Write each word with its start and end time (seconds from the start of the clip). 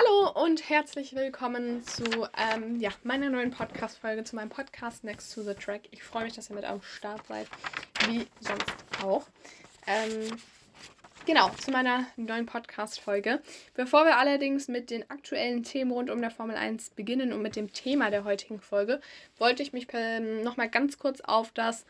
Hallo 0.00 0.30
und 0.44 0.70
herzlich 0.70 1.14
willkommen 1.14 1.84
zu 1.84 2.04
ähm, 2.38 2.80
ja, 2.80 2.90
meiner 3.02 3.28
neuen 3.28 3.50
Podcast-Folge, 3.50 4.24
zu 4.24 4.34
meinem 4.34 4.48
Podcast 4.48 5.04
Next 5.04 5.34
to 5.34 5.42
the 5.42 5.52
Track. 5.52 5.82
Ich 5.90 6.02
freue 6.02 6.24
mich, 6.24 6.32
dass 6.32 6.48
ihr 6.48 6.56
mit 6.56 6.64
am 6.64 6.80
Start 6.80 7.26
seid, 7.26 7.46
wie 8.06 8.26
sonst 8.40 8.72
auch. 9.04 9.26
Ähm, 9.86 10.38
genau, 11.26 11.50
zu 11.50 11.70
meiner 11.70 12.06
neuen 12.16 12.46
Podcast-Folge. 12.46 13.42
Bevor 13.74 14.06
wir 14.06 14.16
allerdings 14.16 14.68
mit 14.68 14.88
den 14.88 15.10
aktuellen 15.10 15.64
Themen 15.64 15.90
rund 15.90 16.08
um 16.08 16.20
der 16.22 16.30
Formel 16.30 16.56
1 16.56 16.90
beginnen 16.90 17.34
und 17.34 17.42
mit 17.42 17.56
dem 17.56 17.70
Thema 17.70 18.10
der 18.10 18.24
heutigen 18.24 18.60
Folge, 18.60 19.02
wollte 19.36 19.62
ich 19.62 19.74
mich 19.74 19.86
ähm, 19.92 20.42
nochmal 20.42 20.70
ganz 20.70 20.98
kurz 20.98 21.20
auf 21.20 21.52
das 21.52 21.84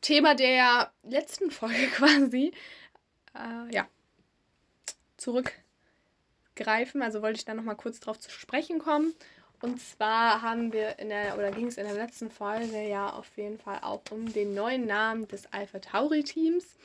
Thema 0.00 0.34
der 0.34 0.90
letzten 1.02 1.50
Folge 1.50 1.86
quasi, 1.94 2.52
äh, 3.34 3.74
ja, 3.74 3.86
zurück 5.18 5.52
greifen. 6.56 7.02
Also 7.02 7.22
wollte 7.22 7.38
ich 7.38 7.44
da 7.44 7.54
nochmal 7.54 7.76
kurz 7.76 8.00
drauf 8.00 8.18
zu 8.18 8.30
sprechen 8.30 8.78
kommen. 8.78 9.14
Und 9.60 9.80
zwar 9.80 10.42
haben 10.42 10.72
wir 10.72 10.98
in 10.98 11.08
der, 11.08 11.38
oder 11.38 11.50
ging 11.50 11.66
es 11.66 11.78
in 11.78 11.86
der 11.86 11.94
letzten 11.94 12.30
Folge 12.30 12.82
ja 12.88 13.10
auf 13.10 13.36
jeden 13.36 13.58
Fall 13.58 13.78
auch 13.82 14.02
um 14.10 14.32
den 14.32 14.54
neuen 14.54 14.86
Namen 14.86 15.26
des 15.28 15.50
Alpha 15.52 15.78
Tauri 15.78 16.24
Teams. 16.24 16.76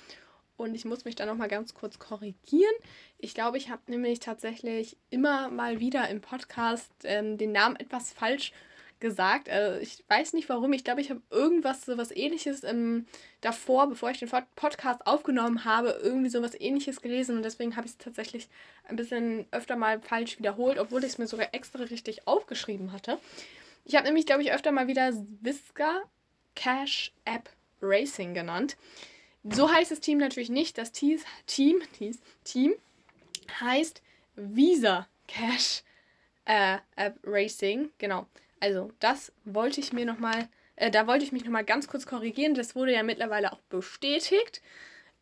Und 0.56 0.76
ich 0.76 0.86
muss 0.86 1.06
mich 1.06 1.16
da 1.16 1.26
nochmal 1.26 1.48
ganz 1.48 1.74
kurz 1.74 1.98
korrigieren. 1.98 2.74
Ich 3.18 3.34
glaube, 3.34 3.58
ich 3.58 3.70
habe 3.70 3.82
nämlich 3.88 4.20
tatsächlich 4.20 4.96
immer 5.10 5.50
mal 5.50 5.80
wieder 5.80 6.08
im 6.10 6.22
Podcast 6.22 6.92
ähm, 7.04 7.38
den 7.38 7.52
Namen 7.52 7.76
etwas 7.76 8.14
falsch 8.14 8.54
gesagt. 9.02 9.50
Also 9.50 9.80
ich 9.82 10.04
weiß 10.08 10.34
nicht 10.34 10.48
warum. 10.48 10.72
Ich 10.72 10.84
glaube, 10.84 11.02
ich 11.02 11.10
habe 11.10 11.22
irgendwas 11.30 11.86
so 11.86 11.98
was 11.98 12.12
ähnliches 12.12 12.64
ähm, 12.64 13.06
davor, 13.42 13.88
bevor 13.88 14.12
ich 14.12 14.20
den 14.20 14.30
Podcast 14.56 15.06
aufgenommen 15.06 15.66
habe, 15.66 16.00
irgendwie 16.02 16.30
so 16.30 16.42
was 16.42 16.60
ähnliches 16.60 17.02
gelesen 17.02 17.36
und 17.36 17.44
deswegen 17.44 17.76
habe 17.76 17.86
ich 17.86 17.94
es 17.94 17.98
tatsächlich 17.98 18.48
ein 18.86 18.96
bisschen 18.96 19.46
öfter 19.52 19.76
mal 19.76 20.00
falsch 20.00 20.40
wiederholt, 20.40 20.80
obwohl 20.80 21.04
ich 21.04 21.12
es 21.12 21.18
mir 21.18 21.28
sogar 21.28 21.54
extra 21.54 21.84
richtig 21.84 22.28
aufgeschrieben 22.28 22.94
hatte. 22.94 23.18
Ich 23.84 23.96
habe 23.96 24.06
nämlich, 24.06 24.26
glaube 24.26 24.44
ich, 24.44 24.54
öfter 24.54 24.72
mal 24.72 24.88
wieder 24.88 25.12
Visca 25.42 26.04
Cash 26.56 27.12
App 27.26 27.50
Racing 27.82 28.34
genannt. 28.34 28.78
So 29.44 29.72
heißt 29.72 29.92
das 29.92 30.00
Team 30.00 30.20
natürlich 30.20 30.50
nicht. 30.50 30.78
Das 30.78 30.92
Team, 30.92 31.20
Team, 31.48 31.82
Team 32.44 32.74
heißt 33.60 34.02
Visa 34.36 35.08
Cash 35.28 35.84
äh, 36.46 36.78
App 36.96 37.18
Racing. 37.24 37.90
Genau. 37.98 38.28
Also, 38.62 38.92
das 39.00 39.34
wollte 39.44 39.82
ich 39.82 39.92
mir 39.92 40.06
nochmal, 40.06 40.48
äh, 40.78 40.92
da 40.92 41.08
wollte 41.08 41.26
ich 41.26 41.32
mich 41.32 41.44
nochmal 41.44 41.66
ganz 41.66 41.88
kurz 41.88 42.06
korrigieren. 42.06 42.54
Das 42.54 42.76
wurde 42.76 42.94
ja 42.94 43.04
mittlerweile 43.04 43.52
auch 43.52 43.60
bestätigt. 43.70 44.62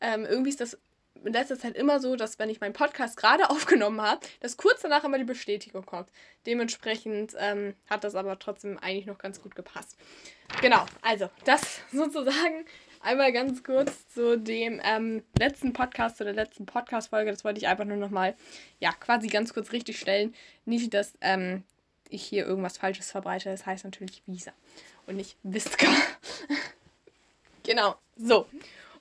Ähm, 0.01 0.25
irgendwie 0.25 0.49
ist 0.49 0.61
das 0.61 0.77
in 1.23 1.33
letzter 1.33 1.57
Zeit 1.57 1.75
immer 1.75 1.99
so, 1.99 2.15
dass 2.15 2.37
wenn 2.37 2.49
ich 2.49 2.59
meinen 2.59 2.73
Podcast 2.73 3.17
gerade 3.17 3.49
aufgenommen 3.49 4.01
habe, 4.01 4.19
dass 4.41 4.57
kurz 4.57 4.81
danach 4.81 5.05
immer 5.05 5.17
die 5.17 5.23
Bestätigung 5.23 5.85
kommt. 5.85 6.09
Dementsprechend 6.45 7.33
ähm, 7.39 7.75
hat 7.89 8.03
das 8.03 8.15
aber 8.15 8.37
trotzdem 8.39 8.77
eigentlich 8.77 9.05
noch 9.05 9.17
ganz 9.17 9.41
gut 9.41 9.55
gepasst. 9.55 9.97
Genau, 10.61 10.85
also 11.01 11.29
das 11.45 11.79
sozusagen 11.93 12.65
einmal 13.01 13.31
ganz 13.31 13.63
kurz 13.63 14.09
zu 14.09 14.37
dem 14.37 14.81
ähm, 14.83 15.23
letzten 15.37 15.71
Podcast, 15.71 16.17
zu 16.17 16.25
der 16.25 16.33
letzten 16.33 16.65
Podcast-Folge. 16.65 17.31
Das 17.31 17.45
wollte 17.45 17.59
ich 17.59 17.69
einfach 17.69 17.85
nur 17.85 17.95
nochmal, 17.95 18.35
ja, 18.79 18.91
quasi 18.91 19.27
ganz 19.27 19.53
kurz 19.53 19.71
richtig 19.71 19.97
stellen. 19.97 20.35
Nicht, 20.65 20.93
dass 20.93 21.13
ähm, 21.21 21.63
ich 22.09 22.23
hier 22.23 22.45
irgendwas 22.45 22.77
Falsches 22.77 23.11
verbreite. 23.11 23.49
Das 23.49 23.65
heißt 23.65 23.85
natürlich 23.85 24.23
Visa 24.25 24.51
und 25.07 25.15
nicht 25.15 25.37
Visca. 25.43 25.87
genau, 27.63 27.95
so. 28.17 28.47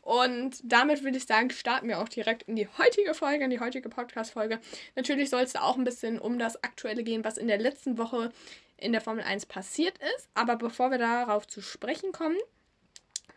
Und 0.02 0.60
damit 0.62 1.04
würde 1.04 1.18
ich 1.18 1.26
sagen, 1.26 1.50
starten 1.50 1.88
wir 1.88 2.00
auch 2.00 2.08
direkt 2.08 2.44
in 2.44 2.56
die 2.56 2.66
heutige 2.78 3.12
Folge, 3.12 3.44
in 3.44 3.50
die 3.50 3.60
heutige 3.60 3.90
Podcast-Folge. 3.90 4.58
Natürlich 4.96 5.28
soll 5.28 5.42
es 5.42 5.52
da 5.52 5.60
auch 5.60 5.76
ein 5.76 5.84
bisschen 5.84 6.18
um 6.18 6.38
das 6.38 6.62
Aktuelle 6.64 7.02
gehen, 7.02 7.24
was 7.24 7.36
in 7.36 7.46
der 7.46 7.58
letzten 7.58 7.98
Woche 7.98 8.32
in 8.78 8.92
der 8.92 9.02
Formel 9.02 9.22
1 9.22 9.44
passiert 9.46 9.98
ist. 10.16 10.28
Aber 10.32 10.56
bevor 10.56 10.90
wir 10.90 10.96
darauf 10.96 11.46
zu 11.46 11.60
sprechen 11.60 12.12
kommen, 12.12 12.38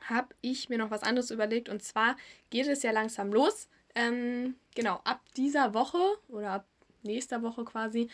habe 0.07 0.29
ich 0.39 0.69
mir 0.69 0.77
noch 0.77 0.91
was 0.91 1.03
anderes 1.03 1.31
überlegt. 1.31 1.67
Und 1.67 1.83
zwar 1.83 2.15
geht 2.51 2.67
es 2.67 2.83
ja 2.83 2.91
langsam 2.91 3.33
los. 3.33 3.67
Ähm, 3.93 4.55
genau, 4.73 5.01
ab 5.03 5.21
dieser 5.35 5.73
Woche 5.73 5.99
oder 6.29 6.51
ab 6.51 6.65
nächster 7.03 7.41
Woche 7.41 7.65
quasi 7.65 8.09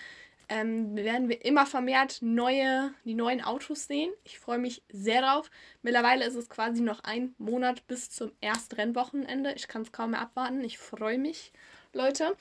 ähm, 0.50 0.96
werden 0.96 1.30
wir 1.30 1.44
immer 1.44 1.66
vermehrt 1.66 2.19
neue, 2.22 2.94
die 3.06 3.13
neuen 3.13 3.41
Autos 3.41 3.88
sehen. 3.88 4.12
Ich 4.24 4.40
freue 4.40 4.58
mich 4.58 4.81
sehr 4.90 5.22
drauf. 5.22 5.50
Mittlerweile 5.81 6.25
ist 6.25 6.35
es 6.35 6.50
quasi 6.50 6.81
noch 6.81 7.03
ein 7.03 7.35
Monat 7.38 7.85
bis 7.88 8.09
zum 8.09 8.31
ersten 8.40 8.75
Rennwochenende. 8.75 9.53
Ich 9.53 9.68
kann 9.68 9.81
es 9.81 9.91
kaum 9.91 10.12
mehr 10.12 10.22
abwarten. 10.22 10.63
Ich 10.63 10.78
freue 10.78 11.18
mich, 11.18 11.52
Leute. 11.94 12.36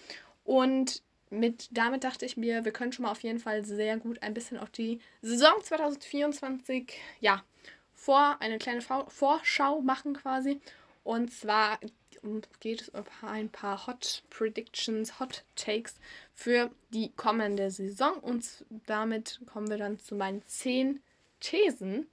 Und 0.45 1.03
mit, 1.31 1.69
damit 1.73 2.05
dachte 2.05 2.25
ich 2.25 2.37
mir, 2.37 2.65
wir 2.65 2.73
können 2.73 2.93
schon 2.93 3.05
mal 3.05 3.11
auf 3.11 3.23
jeden 3.23 3.41
Fall 3.41 3.65
sehr 3.65 3.97
gut 3.97 4.23
ein 4.23 4.35
bisschen 4.35 4.59
auf 4.59 4.71
die 4.71 5.01
Saison 5.23 5.55
2024, 5.61 6.93
ja, 7.21 7.43
vor, 7.95 8.37
eine 8.41 8.59
kleine 8.59 8.83
Vorschau 8.83 9.81
machen 9.81 10.15
quasi. 10.15 10.61
Und 11.03 11.33
zwar 11.33 11.81
geht 12.61 12.83
es 12.83 12.89
um 12.91 13.05
ein 13.23 13.49
paar 13.49 13.87
Hot 13.87 14.23
Predictions, 14.31 15.19
Hot 15.21 15.45
Takes 15.55 15.95
für 16.35 16.71
die 16.93 17.13
kommende 17.17 17.71
Saison. 17.71 18.15
Und 18.19 18.65
damit 18.87 19.41
kommen 19.47 19.69
wir 19.69 19.79
dann 19.79 19.99
zu 19.99 20.15
meinen 20.15 20.43
10 20.47 21.01
Thesen 21.41 22.07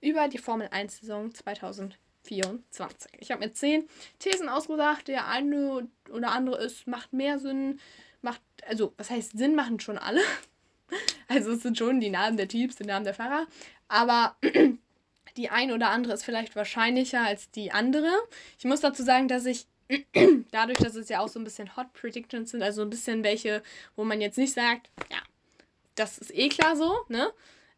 über 0.00 0.28
die 0.28 0.38
Formel 0.38 0.68
1 0.70 1.00
Saison 1.00 1.32
2024. 1.32 3.12
Ich 3.18 3.30
habe 3.30 3.44
mir 3.44 3.52
10 3.52 3.88
Thesen 4.18 4.48
ausgedacht. 4.48 5.08
Der 5.08 5.28
eine 5.28 5.88
oder 6.10 6.32
andere 6.32 6.62
ist, 6.62 6.86
macht 6.86 7.12
mehr 7.12 7.38
Sinn, 7.38 7.80
macht, 8.22 8.42
also 8.66 8.92
was 8.96 9.10
heißt 9.10 9.36
Sinn 9.36 9.54
machen 9.54 9.80
schon 9.80 9.98
alle. 9.98 10.20
Also 11.26 11.52
es 11.52 11.62
sind 11.62 11.78
schon 11.78 11.98
die 11.98 12.10
Namen 12.10 12.36
der 12.36 12.46
Teams, 12.46 12.76
die 12.76 12.84
Namen 12.84 13.06
der 13.06 13.14
Fahrer. 13.14 13.46
Aber 13.88 14.36
die 15.36 15.50
ein 15.50 15.72
oder 15.72 15.90
andere 15.90 16.14
ist 16.14 16.24
vielleicht 16.24 16.56
wahrscheinlicher 16.56 17.22
als 17.22 17.50
die 17.50 17.72
andere. 17.72 18.10
Ich 18.58 18.64
muss 18.64 18.80
dazu 18.80 19.02
sagen, 19.02 19.28
dass 19.28 19.46
ich 19.46 19.66
dadurch, 20.50 20.78
dass 20.78 20.94
es 20.94 21.08
ja 21.08 21.20
auch 21.20 21.28
so 21.28 21.38
ein 21.38 21.44
bisschen 21.44 21.76
Hot 21.76 21.92
Predictions 21.92 22.50
sind, 22.50 22.62
also 22.62 22.82
ein 22.82 22.90
bisschen 22.90 23.22
welche, 23.22 23.62
wo 23.96 24.04
man 24.04 24.20
jetzt 24.20 24.38
nicht 24.38 24.54
sagt, 24.54 24.90
ja, 25.10 25.18
das 25.94 26.18
ist 26.18 26.34
eh 26.34 26.48
klar 26.48 26.76
so, 26.76 26.92
ne? 27.08 27.32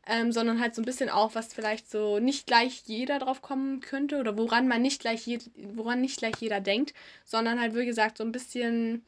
Ähm, 0.08 0.30
sondern 0.30 0.60
halt 0.60 0.72
so 0.76 0.82
ein 0.82 0.84
bisschen 0.84 1.10
auch, 1.10 1.34
was 1.34 1.52
vielleicht 1.52 1.90
so 1.90 2.20
nicht 2.20 2.46
gleich 2.46 2.84
jeder 2.86 3.18
drauf 3.18 3.42
kommen 3.42 3.80
könnte 3.80 4.20
oder 4.20 4.38
woran 4.38 4.68
man 4.68 4.80
nicht 4.80 5.00
gleich 5.00 5.26
je, 5.26 5.40
woran 5.56 6.00
nicht 6.00 6.18
gleich 6.18 6.36
jeder 6.38 6.60
denkt, 6.60 6.94
sondern 7.24 7.60
halt 7.60 7.74
wie 7.74 7.84
gesagt 7.84 8.18
so 8.18 8.24
ein 8.24 8.30
bisschen 8.30 9.04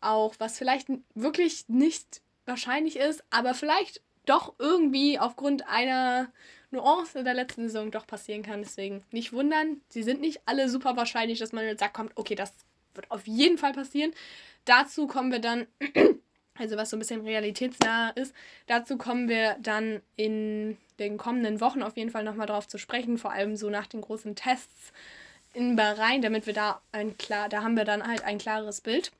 auch, 0.00 0.34
was 0.38 0.58
vielleicht 0.58 0.88
wirklich 1.14 1.68
nicht 1.68 2.20
wahrscheinlich 2.46 2.96
ist, 2.96 3.22
aber 3.30 3.54
vielleicht 3.54 4.00
doch 4.26 4.54
irgendwie 4.58 5.20
aufgrund 5.20 5.68
einer 5.68 6.32
Nuance 6.70 7.18
in 7.18 7.24
der 7.24 7.34
letzten 7.34 7.62
Saison 7.68 7.90
doch 7.90 8.06
passieren 8.06 8.42
kann. 8.42 8.62
Deswegen 8.62 9.04
nicht 9.10 9.32
wundern. 9.32 9.80
Sie 9.88 10.02
sind 10.02 10.20
nicht 10.20 10.40
alle 10.46 10.68
super 10.68 10.96
wahrscheinlich, 10.96 11.38
dass 11.38 11.52
man 11.52 11.64
jetzt 11.64 11.80
sagt, 11.80 11.94
kommt, 11.94 12.12
okay, 12.16 12.34
das 12.34 12.52
wird 12.94 13.10
auf 13.10 13.26
jeden 13.26 13.58
Fall 13.58 13.72
passieren. 13.72 14.12
Dazu 14.64 15.06
kommen 15.06 15.32
wir 15.32 15.38
dann, 15.38 15.66
also 16.58 16.76
was 16.76 16.90
so 16.90 16.96
ein 16.96 17.00
bisschen 17.00 17.22
realitätsnah 17.22 18.10
ist, 18.10 18.34
dazu 18.66 18.98
kommen 18.98 19.28
wir 19.28 19.56
dann 19.60 20.00
in 20.16 20.76
den 20.98 21.16
kommenden 21.16 21.60
Wochen 21.60 21.82
auf 21.82 21.96
jeden 21.96 22.10
Fall 22.10 22.24
nochmal 22.24 22.46
drauf 22.46 22.68
zu 22.68 22.78
sprechen, 22.78 23.18
vor 23.18 23.32
allem 23.32 23.56
so 23.56 23.70
nach 23.70 23.86
den 23.86 24.02
großen 24.02 24.34
Tests 24.36 24.92
in 25.54 25.76
Bahrain, 25.76 26.22
damit 26.22 26.46
wir 26.46 26.52
da 26.52 26.80
ein 26.92 27.16
klar, 27.18 27.48
da 27.48 27.62
haben 27.62 27.76
wir 27.76 27.84
dann 27.84 28.06
halt 28.06 28.22
ein 28.22 28.38
klares 28.38 28.80
Bild. 28.80 29.10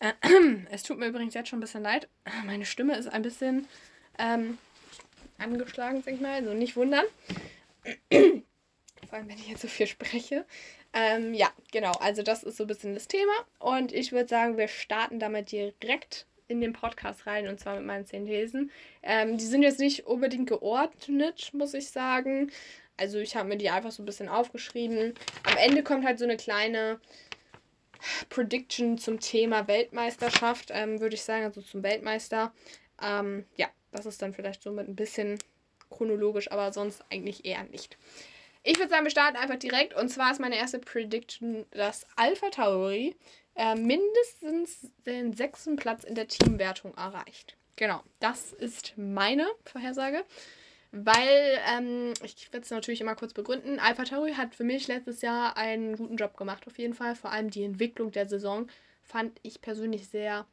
Es 0.70 0.84
tut 0.84 0.98
mir 0.98 1.06
übrigens 1.06 1.34
jetzt 1.34 1.48
schon 1.48 1.58
ein 1.58 1.62
bisschen 1.62 1.82
leid. 1.82 2.08
Meine 2.46 2.64
Stimme 2.64 2.96
ist 2.96 3.08
ein 3.08 3.22
bisschen 3.22 3.66
ähm, 4.18 4.58
angeschlagen, 5.38 6.02
sag 6.02 6.14
ich 6.14 6.20
mal. 6.20 6.34
Also 6.34 6.54
nicht 6.54 6.76
wundern. 6.76 7.04
Vor 8.10 9.18
allem, 9.18 9.28
wenn 9.28 9.38
ich 9.38 9.48
jetzt 9.48 9.62
so 9.62 9.68
viel 9.68 9.86
spreche. 9.86 10.44
Ähm, 10.92 11.34
ja, 11.34 11.50
genau. 11.72 11.92
Also 12.00 12.22
das 12.22 12.42
ist 12.42 12.56
so 12.56 12.64
ein 12.64 12.68
bisschen 12.68 12.94
das 12.94 13.08
Thema. 13.08 13.32
Und 13.58 13.92
ich 13.92 14.12
würde 14.12 14.28
sagen, 14.28 14.56
wir 14.56 14.68
starten 14.68 15.18
damit 15.20 15.52
direkt 15.52 16.26
in 16.48 16.60
den 16.60 16.72
Podcast 16.72 17.26
rein 17.26 17.46
und 17.46 17.60
zwar 17.60 17.76
mit 17.76 17.84
meinen 17.84 18.06
zehn 18.06 18.26
Thesen. 18.26 18.70
Ähm, 19.02 19.36
die 19.36 19.44
sind 19.44 19.62
jetzt 19.62 19.80
nicht 19.80 20.06
unbedingt 20.06 20.48
geordnet, 20.48 21.50
muss 21.52 21.74
ich 21.74 21.90
sagen. 21.90 22.50
Also 22.96 23.18
ich 23.18 23.36
habe 23.36 23.48
mir 23.48 23.58
die 23.58 23.70
einfach 23.70 23.92
so 23.92 24.02
ein 24.02 24.06
bisschen 24.06 24.28
aufgeschrieben. 24.28 25.14
Am 25.44 25.56
Ende 25.58 25.82
kommt 25.82 26.04
halt 26.04 26.18
so 26.18 26.24
eine 26.24 26.36
kleine 26.36 27.00
Prediction 28.28 28.98
zum 28.98 29.20
Thema 29.20 29.68
Weltmeisterschaft, 29.68 30.70
ähm, 30.72 31.00
würde 31.00 31.14
ich 31.14 31.22
sagen, 31.22 31.44
also 31.44 31.60
zum 31.60 31.82
Weltmeister. 31.82 32.52
Ähm, 33.02 33.44
ja, 33.56 33.68
das 33.92 34.06
ist 34.06 34.22
dann 34.22 34.34
vielleicht 34.34 34.62
so 34.62 34.72
mit 34.72 34.88
ein 34.88 34.96
bisschen 34.96 35.38
chronologisch, 35.90 36.50
aber 36.50 36.72
sonst 36.72 37.04
eigentlich 37.10 37.44
eher 37.44 37.64
nicht. 37.64 37.96
Ich 38.62 38.78
würde 38.78 38.90
sagen, 38.90 39.04
wir 39.04 39.10
starten 39.10 39.36
einfach 39.36 39.58
direkt. 39.58 39.94
Und 39.94 40.08
zwar 40.08 40.30
ist 40.32 40.40
meine 40.40 40.56
erste 40.56 40.78
Prediction, 40.78 41.64
dass 41.70 42.06
Alpha 42.16 42.50
Tauri 42.50 43.16
äh, 43.54 43.74
mindestens 43.74 44.90
den 45.06 45.32
sechsten 45.32 45.76
Platz 45.76 46.04
in 46.04 46.14
der 46.14 46.28
Teamwertung 46.28 46.94
erreicht. 46.96 47.56
Genau, 47.76 48.02
das 48.20 48.52
ist 48.52 48.94
meine 48.96 49.46
Vorhersage. 49.64 50.24
Weil, 50.90 51.60
ähm, 51.70 52.14
ich 52.22 52.50
werde 52.52 52.64
es 52.64 52.70
natürlich 52.70 53.02
immer 53.02 53.14
kurz 53.14 53.34
begründen, 53.34 53.78
Alpha 53.78 54.04
Tauri 54.04 54.32
hat 54.32 54.54
für 54.54 54.64
mich 54.64 54.88
letztes 54.88 55.20
Jahr 55.20 55.56
einen 55.56 55.96
guten 55.96 56.16
Job 56.16 56.36
gemacht, 56.36 56.66
auf 56.66 56.78
jeden 56.78 56.94
Fall. 56.94 57.14
Vor 57.14 57.30
allem 57.30 57.50
die 57.50 57.62
Entwicklung 57.62 58.10
der 58.10 58.26
Saison 58.26 58.68
fand 59.02 59.38
ich 59.42 59.60
persönlich 59.60 60.08
sehr 60.08 60.46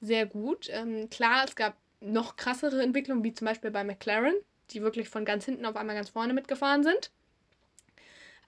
sehr 0.00 0.26
gut. 0.26 0.68
Ähm, 0.70 1.10
klar, 1.10 1.44
es 1.44 1.56
gab 1.56 1.76
noch 2.00 2.36
krassere 2.36 2.82
Entwicklungen, 2.82 3.24
wie 3.24 3.34
zum 3.34 3.46
Beispiel 3.46 3.70
bei 3.70 3.84
McLaren, 3.84 4.34
die 4.70 4.82
wirklich 4.82 5.08
von 5.08 5.24
ganz 5.24 5.44
hinten 5.44 5.66
auf 5.66 5.76
einmal 5.76 5.96
ganz 5.96 6.10
vorne 6.10 6.32
mitgefahren 6.32 6.82
sind. 6.82 7.10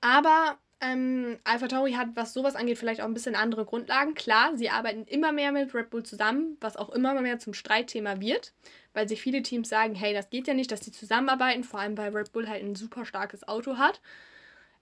Aber 0.01 0.59
ähm, 0.81 1.39
Alpha 1.45 1.69
Tauri 1.69 1.93
hat, 1.93 2.09
was 2.15 2.33
sowas 2.33 2.57
angeht, 2.57 2.79
vielleicht 2.79 3.03
auch 3.03 3.07
ein 3.07 3.15
bisschen 3.15 3.35
andere 3.35 3.67
Grundlagen. 3.67 4.15
Klar, 4.15 4.57
sie 4.57 4.71
arbeiten 4.71 5.05
immer 5.05 5.31
mehr 5.31 5.53
mit 5.53 5.75
Red 5.75 5.91
Bull 5.91 6.03
zusammen, 6.05 6.57
was 6.61 6.77
auch 6.77 6.89
immer 6.91 7.21
mehr 7.21 7.39
zum 7.39 7.53
Streitthema 7.53 8.19
wird, 8.21 8.53
weil 8.95 9.09
sich 9.09 9.21
viele 9.21 9.43
Teams 9.43 9.69
sagen, 9.69 9.95
hey, 9.95 10.15
das 10.15 10.31
geht 10.31 10.47
ja 10.47 10.55
nicht, 10.55 10.73
dass 10.73 10.81
die 10.81 10.93
zusammenarbeiten, 10.93 11.65
vor 11.65 11.81
allem 11.81 11.99
weil 11.99 12.17
Red 12.17 12.33
Bull 12.33 12.49
halt 12.49 12.63
ein 12.63 12.77
super 12.77 13.05
starkes 13.05 13.47
Auto 13.47 13.77
hat. 13.77 14.01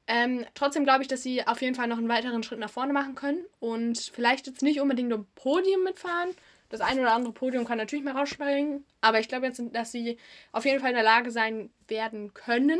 Ähm, 0.06 0.46
trotzdem 0.54 0.84
glaube 0.84 1.02
ich, 1.02 1.08
dass 1.08 1.22
sie 1.22 1.46
auf 1.46 1.60
jeden 1.60 1.74
Fall 1.74 1.88
noch 1.88 1.98
einen 1.98 2.08
weiteren 2.08 2.42
Schritt 2.42 2.60
nach 2.60 2.70
vorne 2.70 2.92
machen 2.92 3.14
können 3.14 3.44
und 3.58 3.98
vielleicht 3.98 4.46
jetzt 4.46 4.62
nicht 4.62 4.80
unbedingt 4.80 5.12
um 5.12 5.26
Podium 5.34 5.82
mitfahren. 5.84 6.30
Das 6.68 6.80
eine 6.80 7.00
oder 7.00 7.12
andere 7.12 7.32
Podium 7.32 7.64
kann 7.64 7.78
natürlich 7.78 8.04
mal 8.04 8.16
rausspringen, 8.16 8.84
aber 9.00 9.20
ich 9.20 9.28
glaube 9.28 9.46
jetzt, 9.46 9.62
dass 9.72 9.90
sie 9.90 10.18
auf 10.52 10.64
jeden 10.64 10.80
Fall 10.80 10.90
in 10.90 10.96
der 10.96 11.04
Lage 11.04 11.30
sein 11.30 11.70
werden 11.86 12.34
können, 12.34 12.78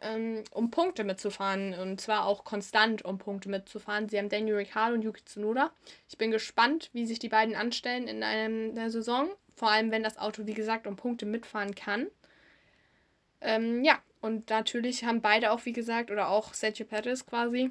ähm, 0.00 0.44
um 0.50 0.70
Punkte 0.70 1.04
mitzufahren. 1.04 1.74
Und 1.74 2.00
zwar 2.00 2.26
auch 2.26 2.44
konstant, 2.44 3.04
um 3.04 3.18
Punkte 3.18 3.48
mitzufahren. 3.48 4.08
Sie 4.08 4.18
haben 4.18 4.28
Daniel 4.28 4.56
Ricciardo 4.56 4.94
und 4.94 5.02
Yuki 5.02 5.24
Tsunoda. 5.24 5.72
Ich 6.08 6.18
bin 6.18 6.30
gespannt, 6.30 6.90
wie 6.92 7.06
sich 7.06 7.18
die 7.18 7.30
beiden 7.30 7.54
anstellen 7.54 8.08
in 8.08 8.22
einer 8.22 8.90
Saison. 8.90 9.28
Vor 9.56 9.70
allem, 9.70 9.90
wenn 9.90 10.02
das 10.02 10.18
Auto, 10.18 10.46
wie 10.46 10.54
gesagt, 10.54 10.86
um 10.86 10.96
Punkte 10.96 11.26
mitfahren 11.26 11.74
kann. 11.74 12.08
Ähm, 13.40 13.84
ja, 13.84 13.98
und 14.20 14.50
natürlich 14.50 15.04
haben 15.04 15.20
beide 15.20 15.52
auch, 15.52 15.64
wie 15.64 15.72
gesagt, 15.72 16.10
oder 16.10 16.28
auch 16.28 16.54
Sergio 16.54 16.86
Perez 16.86 17.26
quasi, 17.26 17.70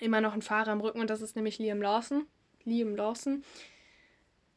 immer 0.00 0.20
noch 0.20 0.32
einen 0.32 0.42
Fahrer 0.42 0.72
im 0.72 0.80
Rücken 0.80 1.00
und 1.00 1.10
das 1.10 1.20
ist 1.20 1.36
nämlich 1.36 1.58
Liam 1.58 1.82
Lawson. 1.82 2.26
Liam 2.64 2.96
Lawson. 2.96 3.44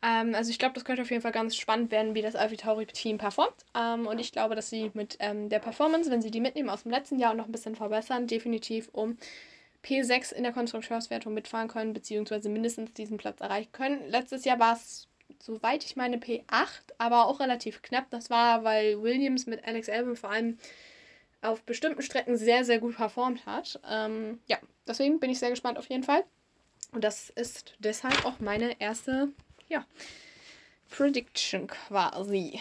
Ähm, 0.01 0.33
also 0.35 0.49
ich 0.49 0.59
glaube, 0.59 0.73
das 0.73 0.85
könnte 0.85 1.01
auf 1.01 1.09
jeden 1.09 1.21
Fall 1.21 1.31
ganz 1.31 1.55
spannend 1.55 1.91
werden, 1.91 2.15
wie 2.15 2.21
das 2.21 2.35
AlphaTauri-Team 2.35 3.17
performt. 3.17 3.65
Ähm, 3.75 4.07
und 4.07 4.19
ich 4.19 4.31
glaube, 4.31 4.55
dass 4.55 4.69
sie 4.69 4.91
mit 4.93 5.17
ähm, 5.19 5.49
der 5.49 5.59
Performance, 5.59 6.09
wenn 6.09 6.21
sie 6.21 6.31
die 6.31 6.39
mitnehmen 6.39 6.69
aus 6.69 6.83
dem 6.83 6.91
letzten 6.91 7.19
Jahr 7.19 7.31
und 7.31 7.37
noch 7.37 7.45
ein 7.45 7.51
bisschen 7.51 7.75
verbessern, 7.75 8.27
definitiv 8.27 8.89
um 8.93 9.17
P6 9.83 10.33
in 10.33 10.43
der 10.43 10.53
Konstrukteurswertung 10.53 11.33
mitfahren 11.33 11.67
können, 11.67 11.93
beziehungsweise 11.93 12.49
mindestens 12.49 12.93
diesen 12.93 13.17
Platz 13.17 13.41
erreichen 13.41 13.71
können. 13.71 14.07
Letztes 14.09 14.45
Jahr 14.45 14.59
war 14.59 14.73
es, 14.73 15.07
soweit 15.39 15.83
ich 15.83 15.95
meine, 15.95 16.17
P8, 16.17 16.43
aber 16.97 17.27
auch 17.27 17.39
relativ 17.39 17.81
knapp. 17.81 18.09
Das 18.09 18.29
war, 18.29 18.63
weil 18.63 19.01
Williams 19.01 19.47
mit 19.47 19.65
Alex 19.65 19.89
Albon 19.89 20.15
vor 20.15 20.31
allem 20.31 20.57
auf 21.41 21.63
bestimmten 21.63 22.01
Strecken 22.01 22.37
sehr, 22.37 22.65
sehr 22.65 22.79
gut 22.79 22.97
performt 22.97 23.45
hat. 23.45 23.79
Ähm, 23.89 24.39
ja, 24.47 24.57
deswegen 24.87 25.19
bin 25.19 25.29
ich 25.29 25.39
sehr 25.39 25.49
gespannt 25.49 25.77
auf 25.77 25.89
jeden 25.89 26.03
Fall. 26.03 26.23
Und 26.91 27.03
das 27.03 27.29
ist 27.29 27.75
deshalb 27.79 28.25
auch 28.25 28.39
meine 28.39 28.79
erste 28.81 29.29
ja, 29.69 29.85
Prediction 30.89 31.67
quasi. 31.67 32.59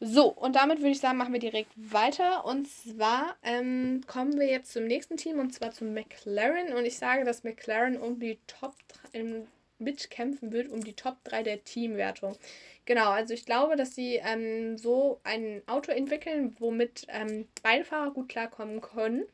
So, 0.00 0.28
und 0.28 0.54
damit 0.54 0.78
würde 0.78 0.90
ich 0.90 1.00
sagen, 1.00 1.18
machen 1.18 1.32
wir 1.32 1.40
direkt 1.40 1.72
weiter. 1.76 2.44
Und 2.44 2.68
zwar 2.68 3.36
ähm, 3.42 4.02
kommen 4.06 4.38
wir 4.38 4.46
jetzt 4.46 4.72
zum 4.72 4.84
nächsten 4.84 5.16
Team 5.16 5.40
und 5.40 5.52
zwar 5.52 5.72
zum 5.72 5.92
McLaren. 5.92 6.72
Und 6.72 6.84
ich 6.84 6.96
sage, 6.96 7.24
dass 7.24 7.42
McLaren 7.42 7.96
um 7.96 8.20
die 8.20 8.38
Top 8.46 8.76
3, 9.12 9.42
mitkämpfen 9.80 10.52
wird, 10.52 10.70
um 10.70 10.82
die 10.82 10.94
Top 10.94 11.16
3 11.24 11.42
der 11.42 11.64
Teamwertung. 11.64 12.36
Genau, 12.84 13.10
also 13.10 13.34
ich 13.34 13.44
glaube, 13.44 13.76
dass 13.76 13.94
sie 13.94 14.16
ähm, 14.16 14.78
so 14.78 15.20
ein 15.24 15.62
Auto 15.66 15.92
entwickeln, 15.92 16.56
womit 16.58 17.06
ähm, 17.08 17.48
beide 17.62 17.84
Fahrer 17.84 18.12
gut 18.12 18.28
klarkommen 18.28 18.80
können 18.80 19.24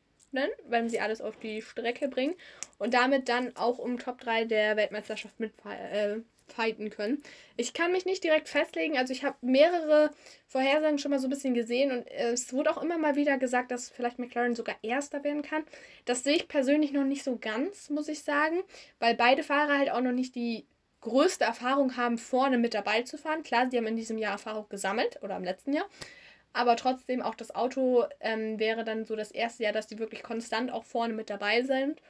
wenn 0.66 0.88
sie 0.88 1.00
alles 1.00 1.20
auf 1.20 1.36
die 1.36 1.62
Strecke 1.62 2.08
bringen 2.08 2.34
und 2.78 2.94
damit 2.94 3.28
dann 3.28 3.56
auch 3.56 3.78
um 3.78 3.98
Top 3.98 4.20
3 4.20 4.44
der 4.44 4.76
Weltmeisterschaft 4.76 5.38
mitfighten 5.40 6.86
äh, 6.86 6.90
können. 6.90 7.22
Ich 7.56 7.72
kann 7.72 7.92
mich 7.92 8.04
nicht 8.04 8.24
direkt 8.24 8.48
festlegen, 8.48 8.98
also 8.98 9.12
ich 9.12 9.24
habe 9.24 9.36
mehrere 9.40 10.10
Vorhersagen 10.46 10.98
schon 10.98 11.10
mal 11.10 11.20
so 11.20 11.26
ein 11.26 11.30
bisschen 11.30 11.54
gesehen 11.54 11.90
und 11.90 12.06
es 12.10 12.52
wurde 12.52 12.70
auch 12.70 12.82
immer 12.82 12.98
mal 12.98 13.16
wieder 13.16 13.38
gesagt, 13.38 13.70
dass 13.70 13.90
vielleicht 13.90 14.18
McLaren 14.18 14.54
sogar 14.54 14.76
Erster 14.82 15.24
werden 15.24 15.42
kann. 15.42 15.64
Das 16.04 16.24
sehe 16.24 16.36
ich 16.36 16.48
persönlich 16.48 16.92
noch 16.92 17.04
nicht 17.04 17.24
so 17.24 17.36
ganz, 17.36 17.90
muss 17.90 18.08
ich 18.08 18.22
sagen, 18.22 18.62
weil 18.98 19.14
beide 19.14 19.42
Fahrer 19.42 19.78
halt 19.78 19.90
auch 19.90 20.00
noch 20.00 20.12
nicht 20.12 20.34
die 20.34 20.66
größte 21.04 21.44
Erfahrung 21.44 21.96
haben, 21.96 22.18
vorne 22.18 22.58
mit 22.58 22.74
dabei 22.74 23.02
zu 23.02 23.16
fahren. 23.18 23.42
Klar, 23.42 23.68
sie 23.70 23.76
haben 23.76 23.86
in 23.86 23.96
diesem 23.96 24.18
Jahr 24.18 24.32
Erfahrung 24.32 24.68
gesammelt 24.68 25.18
oder 25.22 25.36
im 25.36 25.44
letzten 25.44 25.72
Jahr. 25.72 25.86
Aber 26.54 26.76
trotzdem, 26.76 27.20
auch 27.20 27.34
das 27.34 27.54
Auto 27.54 28.04
ähm, 28.20 28.58
wäre 28.58 28.84
dann 28.84 29.04
so 29.04 29.16
das 29.16 29.32
erste 29.32 29.64
Jahr, 29.64 29.72
dass 29.72 29.88
die 29.88 29.98
wirklich 29.98 30.22
konstant 30.22 30.72
auch 30.72 30.84
vorne 30.84 31.12
mit 31.12 31.28
dabei 31.28 31.62
sind. 31.62 32.00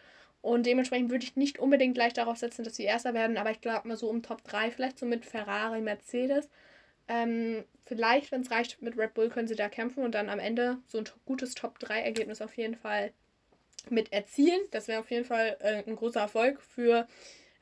Und 0.42 0.66
dementsprechend 0.66 1.10
würde 1.10 1.24
ich 1.24 1.36
nicht 1.36 1.58
unbedingt 1.58 1.94
gleich 1.94 2.12
darauf 2.12 2.36
setzen, 2.36 2.64
dass 2.64 2.76
sie 2.76 2.84
Erster 2.84 3.14
werden, 3.14 3.38
aber 3.38 3.50
ich 3.50 3.62
glaube 3.62 3.88
mal 3.88 3.96
so 3.96 4.10
um 4.10 4.22
Top 4.22 4.44
3, 4.44 4.70
vielleicht 4.70 4.98
so 4.98 5.06
mit 5.06 5.24
Ferrari, 5.24 5.80
Mercedes. 5.80 6.50
Ähm, 7.08 7.64
vielleicht, 7.86 8.30
wenn 8.32 8.42
es 8.42 8.50
reicht, 8.50 8.82
mit 8.82 8.98
Red 8.98 9.14
Bull 9.14 9.30
können 9.30 9.48
sie 9.48 9.56
da 9.56 9.70
kämpfen 9.70 10.04
und 10.04 10.14
dann 10.14 10.28
am 10.28 10.38
Ende 10.38 10.78
so 10.88 10.98
ein 10.98 11.04
gutes 11.24 11.54
Top 11.54 11.78
3-Ergebnis 11.78 12.42
auf 12.42 12.56
jeden 12.56 12.76
Fall 12.76 13.12
mit 13.88 14.12
erzielen. 14.12 14.60
Das 14.70 14.88
wäre 14.88 15.00
auf 15.00 15.10
jeden 15.10 15.24
Fall 15.24 15.56
äh, 15.60 15.82
ein 15.86 15.96
großer 15.96 16.20
Erfolg 16.20 16.60
für 16.60 17.06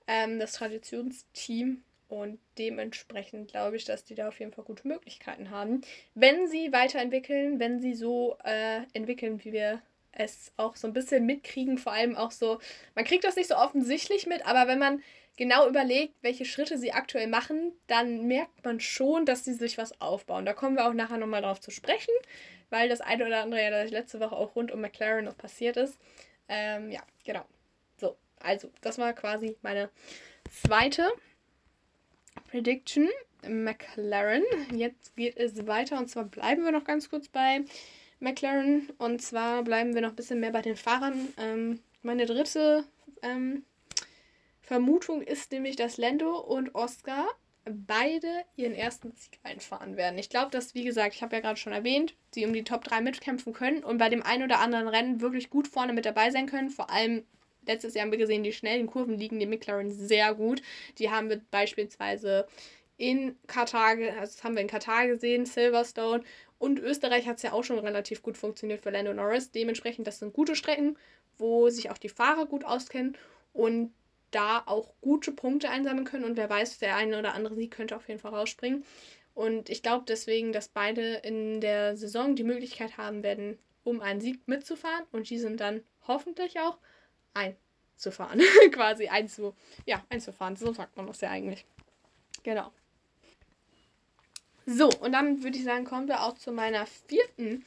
ähm, 0.08 0.40
das 0.40 0.52
Traditionsteam 0.54 1.84
und 2.12 2.38
dementsprechend 2.58 3.50
glaube 3.50 3.76
ich, 3.76 3.86
dass 3.86 4.04
die 4.04 4.14
da 4.14 4.28
auf 4.28 4.38
jeden 4.38 4.52
Fall 4.52 4.64
gute 4.64 4.86
Möglichkeiten 4.86 5.48
haben. 5.48 5.80
Wenn 6.14 6.46
sie 6.46 6.70
weiterentwickeln, 6.70 7.58
wenn 7.58 7.80
sie 7.80 7.94
so 7.94 8.36
äh, 8.44 8.82
entwickeln, 8.92 9.42
wie 9.42 9.52
wir 9.52 9.80
es 10.12 10.52
auch 10.58 10.76
so 10.76 10.86
ein 10.86 10.92
bisschen 10.92 11.24
mitkriegen, 11.24 11.78
vor 11.78 11.92
allem 11.92 12.14
auch 12.14 12.30
so, 12.30 12.58
man 12.94 13.06
kriegt 13.06 13.24
das 13.24 13.36
nicht 13.36 13.48
so 13.48 13.56
offensichtlich 13.56 14.26
mit, 14.26 14.44
aber 14.44 14.68
wenn 14.68 14.78
man 14.78 15.02
genau 15.38 15.66
überlegt, 15.66 16.12
welche 16.20 16.44
Schritte 16.44 16.76
sie 16.76 16.92
aktuell 16.92 17.28
machen, 17.28 17.72
dann 17.86 18.26
merkt 18.26 18.62
man 18.62 18.78
schon, 18.78 19.24
dass 19.24 19.46
sie 19.46 19.54
sich 19.54 19.78
was 19.78 19.98
aufbauen. 19.98 20.44
Da 20.44 20.52
kommen 20.52 20.76
wir 20.76 20.86
auch 20.86 20.92
nachher 20.92 21.16
nochmal 21.16 21.40
drauf 21.40 21.60
zu 21.62 21.70
sprechen, 21.70 22.12
weil 22.68 22.90
das 22.90 23.00
eine 23.00 23.24
oder 23.24 23.40
andere 23.40 23.62
ja 23.62 23.84
letzte 23.84 24.20
Woche 24.20 24.36
auch 24.36 24.54
rund 24.54 24.70
um 24.70 24.82
McLaren 24.82 25.24
noch 25.24 25.38
passiert 25.38 25.78
ist. 25.78 25.98
Ähm, 26.46 26.90
ja, 26.90 27.00
genau. 27.24 27.46
So, 27.96 28.18
also, 28.38 28.70
das 28.82 28.98
war 28.98 29.14
quasi 29.14 29.56
meine 29.62 29.88
zweite 30.50 31.10
Prediction. 32.52 33.08
McLaren. 33.48 34.44
Jetzt 34.72 35.16
geht 35.16 35.36
es 35.38 35.66
weiter 35.66 35.98
und 35.98 36.08
zwar 36.08 36.24
bleiben 36.24 36.62
wir 36.64 36.70
noch 36.70 36.84
ganz 36.84 37.08
kurz 37.08 37.26
bei 37.28 37.64
McLaren 38.20 38.90
und 38.98 39.20
zwar 39.22 39.64
bleiben 39.64 39.94
wir 39.94 40.02
noch 40.02 40.10
ein 40.10 40.16
bisschen 40.16 40.38
mehr 40.38 40.52
bei 40.52 40.60
den 40.60 40.76
Fahrern. 40.76 41.32
Ähm, 41.38 41.80
meine 42.02 42.26
dritte 42.26 42.84
ähm, 43.22 43.64
Vermutung 44.60 45.22
ist 45.22 45.50
nämlich, 45.50 45.76
dass 45.76 45.96
Lando 45.96 46.38
und 46.38 46.74
Oscar 46.74 47.26
beide 47.64 48.28
ihren 48.54 48.74
ersten 48.74 49.12
Sieg 49.12 49.40
einfahren 49.44 49.96
werden. 49.96 50.18
Ich 50.18 50.28
glaube, 50.28 50.50
dass, 50.50 50.74
wie 50.74 50.84
gesagt, 50.84 51.14
ich 51.14 51.22
habe 51.22 51.34
ja 51.34 51.40
gerade 51.40 51.58
schon 51.58 51.72
erwähnt, 51.72 52.14
sie 52.32 52.44
um 52.44 52.52
die 52.52 52.64
Top 52.64 52.84
3 52.84 53.00
mitkämpfen 53.00 53.54
können 53.54 53.82
und 53.82 53.96
bei 53.98 54.10
dem 54.10 54.22
einen 54.22 54.44
oder 54.44 54.60
anderen 54.60 54.88
Rennen 54.88 55.20
wirklich 55.22 55.48
gut 55.48 55.66
vorne 55.66 55.94
mit 55.94 56.04
dabei 56.04 56.30
sein 56.30 56.46
können. 56.46 56.70
Vor 56.70 56.90
allem 56.90 57.24
letztes 57.66 57.94
Jahr 57.94 58.04
haben 58.04 58.12
wir 58.12 58.18
gesehen, 58.18 58.42
die 58.42 58.52
schnellen 58.52 58.86
Kurven 58.86 59.18
liegen 59.18 59.38
die 59.38 59.46
McLaren 59.46 59.90
sehr 59.90 60.34
gut. 60.34 60.62
Die 60.98 61.10
haben 61.10 61.28
wir 61.28 61.40
beispielsweise 61.50 62.46
in 62.96 63.36
Katar, 63.46 63.96
also 63.96 64.20
das 64.20 64.44
haben 64.44 64.54
wir 64.54 64.62
in 64.62 64.68
Katar 64.68 65.06
gesehen, 65.06 65.46
Silverstone 65.46 66.22
und 66.58 66.78
Österreich 66.78 67.26
hat 67.26 67.38
es 67.38 67.42
ja 67.42 67.52
auch 67.52 67.64
schon 67.64 67.80
relativ 67.80 68.22
gut 68.22 68.38
funktioniert 68.38 68.80
für 68.80 68.90
Lando 68.90 69.12
Norris. 69.12 69.50
Dementsprechend, 69.50 70.06
das 70.06 70.20
sind 70.20 70.32
gute 70.32 70.54
Strecken, 70.54 70.96
wo 71.36 71.68
sich 71.68 71.90
auch 71.90 71.98
die 71.98 72.08
Fahrer 72.08 72.46
gut 72.46 72.64
auskennen 72.64 73.16
und 73.52 73.92
da 74.30 74.62
auch 74.66 74.94
gute 75.00 75.32
Punkte 75.32 75.70
einsammeln 75.70 76.04
können. 76.04 76.24
Und 76.24 76.36
wer 76.36 76.48
weiß, 76.48 76.78
der 76.78 76.96
eine 76.96 77.18
oder 77.18 77.34
andere 77.34 77.56
Sieg 77.56 77.72
könnte 77.72 77.96
auf 77.96 78.06
jeden 78.08 78.20
Fall 78.20 78.32
rausspringen. 78.32 78.84
Und 79.34 79.70
ich 79.70 79.82
glaube 79.82 80.04
deswegen, 80.06 80.52
dass 80.52 80.68
beide 80.68 81.14
in 81.16 81.60
der 81.60 81.96
Saison 81.96 82.36
die 82.36 82.44
Möglichkeit 82.44 82.96
haben 82.96 83.22
werden, 83.22 83.58
um 83.82 84.00
einen 84.00 84.20
Sieg 84.20 84.46
mitzufahren 84.46 85.04
und 85.10 85.28
die 85.30 85.38
sind 85.38 85.60
dann 85.60 85.82
hoffentlich 86.06 86.60
auch 86.60 86.78
einzufahren. 87.34 88.40
Quasi 88.72 89.08
einzu, 89.08 89.54
ja, 89.86 90.04
einzufahren. 90.08 90.56
So 90.56 90.72
sagt 90.72 90.96
man 90.96 91.06
das 91.06 91.20
ja 91.20 91.30
eigentlich. 91.30 91.64
Genau. 92.42 92.72
So, 94.66 94.90
und 95.00 95.12
dann 95.12 95.42
würde 95.42 95.56
ich 95.56 95.64
sagen, 95.64 95.84
kommen 95.84 96.08
wir 96.08 96.22
auch 96.22 96.34
zu 96.34 96.52
meiner 96.52 96.86
vierten 96.86 97.64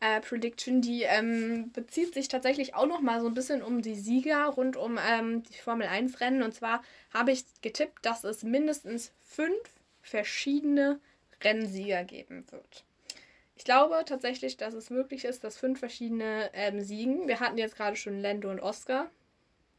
äh, 0.00 0.20
Prediction. 0.20 0.80
Die 0.80 1.02
ähm, 1.02 1.70
bezieht 1.72 2.14
sich 2.14 2.28
tatsächlich 2.28 2.74
auch 2.74 2.86
noch 2.86 3.00
mal 3.00 3.20
so 3.20 3.28
ein 3.28 3.34
bisschen 3.34 3.62
um 3.62 3.82
die 3.82 3.94
Sieger 3.94 4.46
rund 4.46 4.76
um 4.76 4.98
ähm, 4.98 5.42
die 5.44 5.58
Formel 5.58 5.86
1 5.86 6.20
Rennen. 6.20 6.42
Und 6.42 6.52
zwar 6.52 6.82
habe 7.12 7.32
ich 7.32 7.44
getippt, 7.62 8.04
dass 8.04 8.24
es 8.24 8.42
mindestens 8.42 9.12
fünf 9.20 9.80
verschiedene 10.02 11.00
Rennsieger 11.42 12.04
geben 12.04 12.44
wird. 12.50 12.84
Ich 13.56 13.64
glaube 13.64 14.02
tatsächlich, 14.04 14.56
dass 14.56 14.74
es 14.74 14.90
möglich 14.90 15.24
ist, 15.24 15.44
dass 15.44 15.56
fünf 15.56 15.78
verschiedene 15.78 16.50
ähm, 16.54 16.80
siegen. 16.80 17.28
Wir 17.28 17.40
hatten 17.40 17.58
jetzt 17.58 17.76
gerade 17.76 17.96
schon 17.96 18.20
Lando 18.20 18.50
und 18.50 18.60
Oscar. 18.60 19.10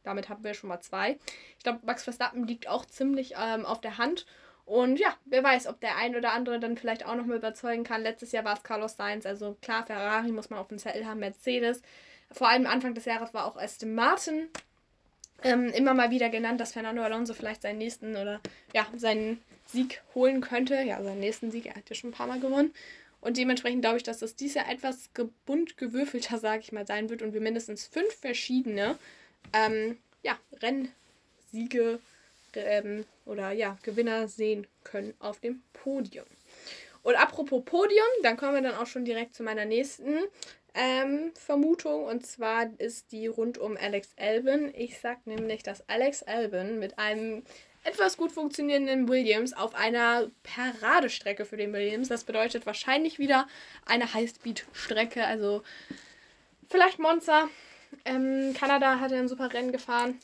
Damit 0.02 0.28
haben 0.28 0.44
wir 0.44 0.54
schon 0.54 0.68
mal 0.68 0.80
zwei. 0.80 1.18
Ich 1.58 1.64
glaube, 1.64 1.80
Max 1.84 2.04
Verstappen 2.04 2.46
liegt 2.46 2.68
auch 2.68 2.86
ziemlich 2.86 3.34
ähm, 3.38 3.66
auf 3.66 3.80
der 3.80 3.98
Hand. 3.98 4.24
Und 4.64 4.98
ja, 4.98 5.14
wer 5.26 5.44
weiß, 5.44 5.66
ob 5.66 5.80
der 5.80 5.96
ein 5.96 6.16
oder 6.16 6.32
andere 6.32 6.58
dann 6.58 6.76
vielleicht 6.76 7.04
auch 7.04 7.14
noch 7.14 7.26
mal 7.26 7.36
überzeugen 7.36 7.84
kann. 7.84 8.02
Letztes 8.02 8.32
Jahr 8.32 8.44
war 8.44 8.54
es 8.54 8.62
Carlos 8.62 8.96
Sainz. 8.96 9.26
Also 9.26 9.56
klar, 9.60 9.86
Ferrari 9.86 10.32
muss 10.32 10.50
man 10.50 10.58
auf 10.58 10.68
dem 10.68 10.78
Zettel 10.78 11.06
haben, 11.06 11.20
Mercedes. 11.20 11.82
Vor 12.32 12.48
allem 12.48 12.66
Anfang 12.66 12.94
des 12.94 13.04
Jahres 13.04 13.34
war 13.34 13.44
auch 13.44 13.56
Aston 13.56 13.94
Martin 13.94 14.48
ähm, 15.42 15.68
immer 15.68 15.94
mal 15.94 16.10
wieder 16.10 16.28
genannt, 16.30 16.60
dass 16.60 16.72
Fernando 16.72 17.02
Alonso 17.02 17.34
vielleicht 17.34 17.62
seinen 17.62 17.78
nächsten 17.78 18.16
oder 18.16 18.40
ja, 18.74 18.86
seinen 18.96 19.42
Sieg 19.66 20.02
holen 20.14 20.40
könnte. 20.40 20.80
Ja, 20.82 21.02
seinen 21.02 21.20
nächsten 21.20 21.50
Sieg, 21.50 21.66
er 21.66 21.76
hat 21.76 21.88
ja 21.88 21.94
schon 21.94 22.10
ein 22.10 22.14
paar 22.14 22.26
Mal 22.26 22.40
gewonnen. 22.40 22.72
Und 23.20 23.36
dementsprechend 23.36 23.82
glaube 23.82 23.96
ich, 23.96 24.02
dass 24.02 24.18
das 24.18 24.36
dieses 24.36 24.56
Jahr 24.56 24.70
etwas 24.70 25.10
bunt 25.46 25.76
gewürfelter, 25.76 26.38
sage 26.38 26.60
ich 26.60 26.72
mal, 26.72 26.86
sein 26.86 27.10
wird 27.10 27.22
und 27.22 27.32
wir 27.32 27.40
mindestens 27.40 27.86
fünf 27.86 28.14
verschiedene 28.14 28.98
ähm, 29.52 29.98
ja, 30.22 30.38
Rennsiege 30.62 31.98
ähm, 32.54 33.04
oder 33.24 33.52
ja, 33.52 33.76
Gewinner 33.82 34.28
sehen 34.28 34.66
können 34.84 35.14
auf 35.18 35.40
dem 35.40 35.62
Podium. 35.72 36.26
Und 37.02 37.14
apropos 37.14 37.64
Podium, 37.64 38.06
dann 38.22 38.36
kommen 38.36 38.54
wir 38.54 38.62
dann 38.62 38.74
auch 38.74 38.86
schon 38.86 39.04
direkt 39.04 39.34
zu 39.34 39.42
meiner 39.42 39.64
nächsten 39.64 40.18
ähm, 40.74 41.32
Vermutung. 41.34 42.04
Und 42.04 42.26
zwar 42.26 42.68
ist 42.78 43.12
die 43.12 43.28
rund 43.28 43.58
um 43.58 43.76
Alex 43.76 44.10
Albin. 44.16 44.72
Ich 44.74 44.98
sag 44.98 45.26
nämlich, 45.26 45.62
dass 45.62 45.88
Alex 45.88 46.22
Albin 46.24 46.78
mit 46.78 46.98
einem 46.98 47.44
etwas 47.86 48.16
gut 48.16 48.32
funktionierenden 48.32 49.08
Williams 49.08 49.52
auf 49.52 49.74
einer 49.74 50.30
Paradestrecke 50.42 51.44
für 51.44 51.56
den 51.56 51.72
Williams. 51.72 52.08
Das 52.08 52.24
bedeutet 52.24 52.66
wahrscheinlich 52.66 53.18
wieder 53.18 53.46
eine 53.84 54.12
Highspeed-Strecke, 54.12 55.24
also 55.24 55.62
vielleicht 56.68 56.98
Monza. 56.98 57.48
Ähm, 58.04 58.54
Kanada 58.58 58.98
hatte 58.98 59.16
ein 59.16 59.28
super 59.28 59.52
Rennen 59.52 59.72
gefahren. 59.72 60.18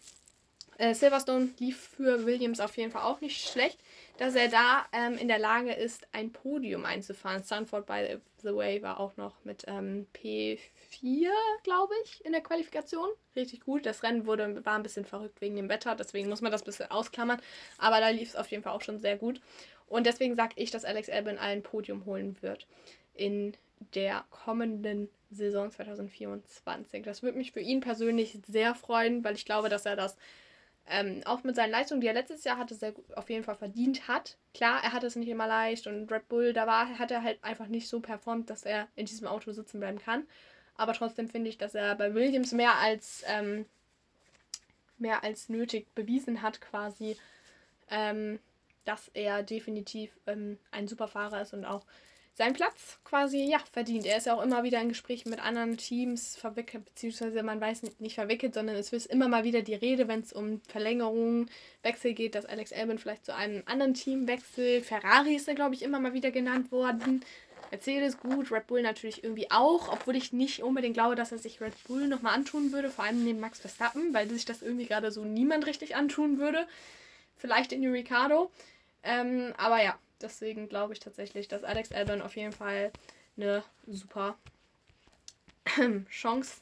Äh, 0.79 0.95
Silverstone 0.95 1.51
lief 1.59 1.91
für 1.97 2.27
Williams 2.27 2.59
auf 2.59 2.77
jeden 2.77 2.91
Fall 2.91 3.03
auch 3.03 3.21
nicht 3.21 3.49
schlecht, 3.49 3.79
dass 4.23 4.37
er 4.37 4.47
da 4.47 4.87
ähm, 4.93 5.19
in 5.19 5.27
der 5.27 5.41
Lage 5.41 5.73
ist, 5.73 6.07
ein 6.13 6.31
Podium 6.31 6.85
einzufahren. 6.85 7.43
Stanford, 7.43 7.87
by 7.87 8.19
the 8.45 8.55
way, 8.55 8.81
war 8.81 9.01
auch 9.01 9.17
noch 9.17 9.45
mit 9.45 9.65
ähm, 9.67 10.07
P4, 10.15 11.29
glaube 11.65 11.93
ich, 12.05 12.25
in 12.25 12.31
der 12.31 12.41
Qualifikation. 12.41 13.09
Richtig 13.35 13.63
gut. 13.63 13.85
Das 13.85 14.05
Rennen 14.05 14.25
wurde, 14.25 14.65
war 14.65 14.77
ein 14.77 14.85
bisschen 14.85 15.05
verrückt 15.05 15.41
wegen 15.41 15.57
dem 15.57 15.69
Wetter, 15.69 15.97
deswegen 15.97 16.29
muss 16.29 16.41
man 16.41 16.53
das 16.53 16.63
ein 16.63 16.67
bisschen 16.67 16.89
ausklammern. 16.93 17.43
Aber 17.79 17.99
da 17.99 18.11
lief 18.11 18.29
es 18.29 18.37
auf 18.37 18.47
jeden 18.47 18.63
Fall 18.63 18.75
auch 18.75 18.83
schon 18.83 19.01
sehr 19.01 19.17
gut. 19.17 19.41
Und 19.89 20.07
deswegen 20.07 20.37
sage 20.37 20.53
ich, 20.55 20.71
dass 20.71 20.85
Alex 20.85 21.09
Albin 21.09 21.39
ein 21.39 21.65
Podium 21.65 22.07
holen 22.07 22.37
wird 22.43 22.69
in 23.15 23.57
der 23.93 24.25
kommenden 24.31 25.09
Saison 25.33 25.73
2024. 25.73 27.03
Das 27.03 27.25
würde 27.25 27.39
mich 27.39 27.51
für 27.51 27.59
ihn 27.59 27.81
persönlich 27.81 28.39
sehr 28.47 28.77
freuen, 28.77 29.25
weil 29.25 29.35
ich 29.35 29.47
glaube, 29.47 29.69
dass 29.69 29.85
er 29.85 29.97
das 29.97 30.17
ähm, 30.89 31.23
auch 31.25 31.45
mit 31.45 31.55
seinen 31.55 31.71
Leistungen, 31.71 32.01
die 32.01 32.07
er 32.07 32.15
letztes 32.15 32.45
Jahr 32.45 32.59
hatte, 32.59 32.75
sehr 32.75 32.93
auf 33.15 33.31
jeden 33.31 33.45
Fall 33.45 33.55
verdient 33.55 34.09
hat. 34.09 34.37
Klar, 34.55 34.81
er 34.83 34.93
hatte 34.93 35.07
es 35.07 35.17
nicht 35.17 35.29
immer 35.29 35.47
leicht 35.47 35.87
und 35.87 36.11
Red 36.11 36.29
Bull, 36.29 36.53
da 36.53 36.67
war, 36.67 36.99
hat 36.99 37.11
er 37.11 37.23
halt 37.23 37.43
einfach 37.43 37.69
nicht 37.69 37.89
so 37.89 38.01
performt, 38.01 38.51
dass 38.51 38.65
er 38.65 38.89
in 38.97 39.07
diesem 39.07 39.27
Auto 39.27 39.53
sitzen 39.53 39.81
bleiben 39.81 39.99
kann. 39.99 40.27
Aber 40.77 40.93
trotzdem 40.93 41.29
finde 41.29 41.51
ich, 41.51 41.59
dass 41.59 41.75
er 41.75 41.95
bei 41.95 42.15
Williams 42.15 42.53
mehr 42.53 42.77
als, 42.77 43.23
ähm, 43.27 43.67
mehr 44.99 45.23
als 45.23 45.49
nötig 45.49 45.87
bewiesen 45.95 46.43
hat, 46.43 46.61
quasi, 46.61 47.17
ähm, 47.91 48.41
dass 48.85 49.09
er 49.15 49.43
definitiv 49.43 50.11
ähm, 50.27 50.59
ein 50.73 50.89
super 50.89 51.09
Fahrer 51.09 51.43
ist 51.43 51.55
und 51.55 51.65
auch 51.65 51.85
seinen 52.35 52.55
Platz 52.55 52.99
quasi 53.05 53.45
ja, 53.45 53.59
verdient. 53.73 54.07
Er 54.07 54.17
ist 54.17 54.27
ja 54.27 54.35
auch 54.35 54.43
immer 54.43 54.63
wieder 54.63 54.81
in 54.81 54.89
Gesprächen 54.89 55.31
mit 55.31 55.41
anderen 55.41 55.77
Teams 55.77 56.37
verwickelt, 56.37 56.85
beziehungsweise 56.87 57.43
man 57.43 57.61
weiß 57.61 57.83
nicht, 57.83 58.01
nicht 58.01 58.15
verwickelt, 58.15 58.55
sondern 58.55 58.77
es 58.77 58.93
ist 58.93 59.07
immer 59.07 59.29
mal 59.29 59.45
wieder 59.45 59.63
die 59.63 59.75
Rede, 59.75 60.09
wenn 60.09 60.21
es 60.21 60.33
um 60.33 60.61
Verlängerungen, 60.69 61.51
Wechsel 61.83 62.15
geht, 62.15 62.35
dass 62.35 62.47
Alex 62.47 62.73
Albon 62.73 62.99
vielleicht 62.99 63.27
zu 63.27 63.35
einem 63.35 63.63
anderen 63.67 63.95
Team 63.95 64.27
wechselt. 64.27 64.87
Ferrari 64.87 65.35
ist 65.35 65.49
da, 65.49 65.53
glaube 65.53 65.75
ich, 65.75 65.83
immer 65.83 66.01
mal 66.01 66.15
wieder 66.15 66.31
genannt 66.31 66.73
worden. 66.73 67.23
Mercedes 67.71 68.19
gut, 68.19 68.53
Red 68.53 68.67
Bull 68.67 68.83
natürlich 68.83 69.25
irgendwie 69.25 69.51
auch, 69.51 69.91
obwohl 69.91 70.15
ich 70.15 70.33
nicht 70.33 70.63
unbedingt 70.63 70.95
glaube, 70.95 71.15
dass 71.15 71.33
er 71.33 71.39
sich 71.39 71.61
Red 71.61 71.73
Bull 71.85 72.07
nochmal 72.07 72.35
antun 72.35 72.71
würde, 72.71 72.91
vor 72.91 73.05
allem 73.05 73.25
neben 73.25 73.41
Max 73.41 73.61
Verstappen, 73.61 74.13
weil 74.13 74.29
sich 74.29 74.45
das 74.45 74.61
irgendwie 74.61 74.87
gerade 74.87 75.11
so 75.11 75.25
niemand 75.25 75.67
richtig 75.67 75.97
antun 75.97 76.39
würde. 76.39 76.67
Vielleicht 77.37 77.73
in 77.73 77.85
Ricardo. 77.91 78.51
Ähm, 79.03 79.55
aber 79.57 79.83
ja, 79.83 79.99
Deswegen 80.23 80.69
glaube 80.69 80.93
ich 80.93 81.01
tatsächlich, 81.01 81.49
dass 81.49 81.65
Alex 81.65 81.93
Albon 81.93 82.23
auf 82.23 82.37
jeden 82.37 82.53
Fall 82.53 82.93
eine 83.37 83.63
super 83.87 84.37
Chance 86.11 86.61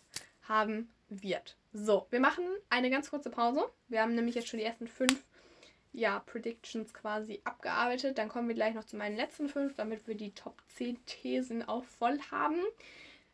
haben 0.48 0.88
wird. 1.08 1.56
So, 1.72 2.06
wir 2.10 2.20
machen 2.20 2.44
eine 2.68 2.90
ganz 2.90 3.10
kurze 3.10 3.30
Pause. 3.30 3.64
Wir 3.88 4.02
haben 4.02 4.14
nämlich 4.14 4.34
jetzt 4.34 4.48
schon 4.48 4.58
die 4.58 4.64
ersten 4.64 4.88
fünf 4.88 5.22
ja, 5.92 6.20
Predictions 6.20 6.94
quasi 6.94 7.40
abgearbeitet. 7.44 8.18
Dann 8.18 8.28
kommen 8.28 8.48
wir 8.48 8.54
gleich 8.54 8.74
noch 8.74 8.84
zu 8.84 8.96
meinen 8.96 9.16
letzten 9.16 9.48
fünf, 9.48 9.74
damit 9.76 10.06
wir 10.06 10.14
die 10.14 10.32
Top 10.32 10.62
10 10.76 11.04
Thesen 11.06 11.66
auch 11.66 11.84
voll 11.84 12.18
haben. 12.30 12.60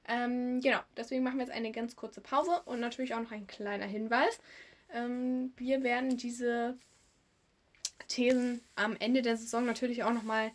Ähm, 0.08 0.60
genau, 0.60 0.80
deswegen 0.96 1.24
machen 1.24 1.38
wir 1.38 1.46
jetzt 1.46 1.54
eine 1.54 1.72
ganz 1.72 1.96
kurze 1.96 2.20
Pause 2.20 2.62
und 2.64 2.80
natürlich 2.80 3.14
auch 3.14 3.20
noch 3.20 3.32
ein 3.32 3.46
kleiner 3.46 3.86
Hinweis. 3.86 4.38
Ähm, 4.92 5.52
wir 5.56 5.82
werden 5.82 6.16
diese 6.16 6.78
Thesen 8.08 8.62
am 8.74 8.96
Ende 8.98 9.22
der 9.22 9.36
Saison 9.36 9.64
natürlich 9.64 10.04
auch 10.04 10.12
nochmal 10.12 10.50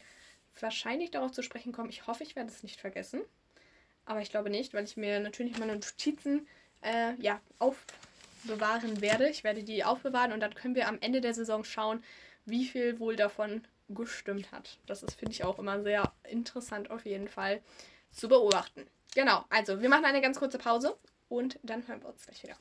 wahrscheinlich 0.60 1.12
darauf 1.12 1.32
zu 1.32 1.44
sprechen 1.44 1.72
kommen. 1.72 1.90
Ich 1.90 2.08
hoffe, 2.08 2.24
ich 2.24 2.36
werde 2.36 2.50
es 2.50 2.64
nicht 2.64 2.80
vergessen. 2.80 3.22
Aber 4.06 4.22
ich 4.22 4.30
glaube 4.30 4.50
nicht, 4.50 4.74
weil 4.74 4.84
ich 4.84 4.98
mir 4.98 5.20
natürlich 5.20 5.58
meine 5.58 5.74
Notizen 5.74 6.48
äh, 6.82 7.14
ja, 7.20 7.40
aufbewahren 7.60 9.02
werde. 9.02 9.30
Ich 9.30 9.44
werde 9.44 9.64
die 9.64 9.84
aufbewahren 9.84 10.34
und 10.34 10.40
dann 10.40 10.56
können 10.56 10.76
wir 10.76 10.88
am 10.88 10.98
Ende 11.02 11.22
der 11.22 11.34
Saison 11.34 11.64
schauen, 11.64 12.04
wie 12.46 12.66
viel 12.66 13.00
wohl 13.00 13.16
davon 13.16 13.64
gestimmt 13.90 14.52
hat. 14.52 14.78
Das 14.88 15.04
ist, 15.04 15.16
finde 15.16 15.34
ich, 15.34 15.44
auch 15.44 15.60
immer 15.60 15.82
sehr 15.82 16.12
interessant 16.24 16.90
auf 16.90 17.06
jeden 17.06 17.28
Fall 17.28 17.62
zu 18.12 18.28
beobachten. 18.28 18.88
Genau, 19.14 19.46
also 19.50 19.82
wir 19.82 19.90
machen 19.90 20.06
eine 20.06 20.22
ganz 20.22 20.40
kurze 20.40 20.58
Pause 20.58 20.98
und 21.30 21.60
dann 21.64 21.88
hören 21.88 22.02
wir 22.02 22.10
uns 22.10 22.26
gleich 22.26 22.44
wieder. 22.44 22.56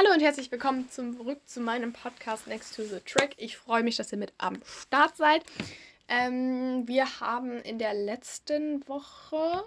Hallo 0.00 0.12
und 0.12 0.20
herzlich 0.20 0.52
willkommen 0.52 0.88
zurück 0.88 1.40
zu 1.44 1.60
meinem 1.60 1.92
Podcast 1.92 2.46
Next 2.46 2.76
to 2.76 2.84
the 2.84 3.00
Track. 3.00 3.30
Ich 3.36 3.56
freue 3.56 3.82
mich, 3.82 3.96
dass 3.96 4.12
ihr 4.12 4.18
mit 4.18 4.32
am 4.38 4.62
Start 4.64 5.16
seid. 5.16 5.42
Ähm, 6.06 6.86
wir 6.86 7.18
haben 7.18 7.60
in 7.62 7.80
der 7.80 7.94
letzten 7.94 8.86
Woche 8.86 9.64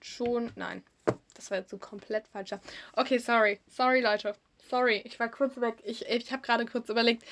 schon. 0.00 0.50
Nein, 0.56 0.82
das 1.34 1.48
war 1.52 1.58
jetzt 1.58 1.70
so 1.70 1.78
komplett 1.78 2.26
falscher. 2.26 2.60
Okay, 2.94 3.18
sorry. 3.18 3.60
Sorry, 3.68 4.00
Leute. 4.00 4.34
Sorry, 4.68 5.00
ich 5.04 5.20
war 5.20 5.28
kurz 5.28 5.60
weg. 5.60 5.76
Ich, 5.84 6.04
ich 6.06 6.32
habe 6.32 6.42
gerade 6.42 6.66
kurz 6.66 6.88
überlegt. 6.88 7.22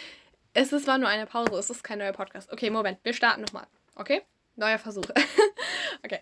Es 0.54 0.72
ist, 0.72 0.86
war 0.86 0.98
nur 0.98 1.08
eine 1.08 1.26
Pause, 1.26 1.58
es 1.58 1.68
ist 1.68 1.82
kein 1.82 1.98
neuer 1.98 2.12
Podcast. 2.12 2.52
Okay, 2.52 2.70
Moment, 2.70 3.00
wir 3.02 3.12
starten 3.12 3.40
nochmal. 3.40 3.66
Okay? 3.96 4.22
Neuer 4.54 4.78
Versuch. 4.78 5.06
okay. 6.04 6.20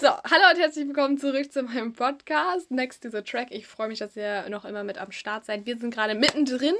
So, 0.00 0.06
hallo 0.06 0.44
und 0.52 0.60
herzlich 0.60 0.86
willkommen 0.86 1.18
zurück 1.18 1.52
zu 1.52 1.60
meinem 1.64 1.92
Podcast 1.92 2.70
Next 2.70 3.02
to 3.02 3.10
the 3.10 3.20
Track. 3.20 3.48
Ich 3.50 3.66
freue 3.66 3.88
mich, 3.88 3.98
dass 3.98 4.14
ihr 4.14 4.48
noch 4.48 4.64
immer 4.64 4.84
mit 4.84 4.96
am 4.96 5.10
Start 5.10 5.44
seid. 5.44 5.66
Wir 5.66 5.76
sind 5.76 5.92
gerade 5.92 6.14
mittendrin, 6.14 6.76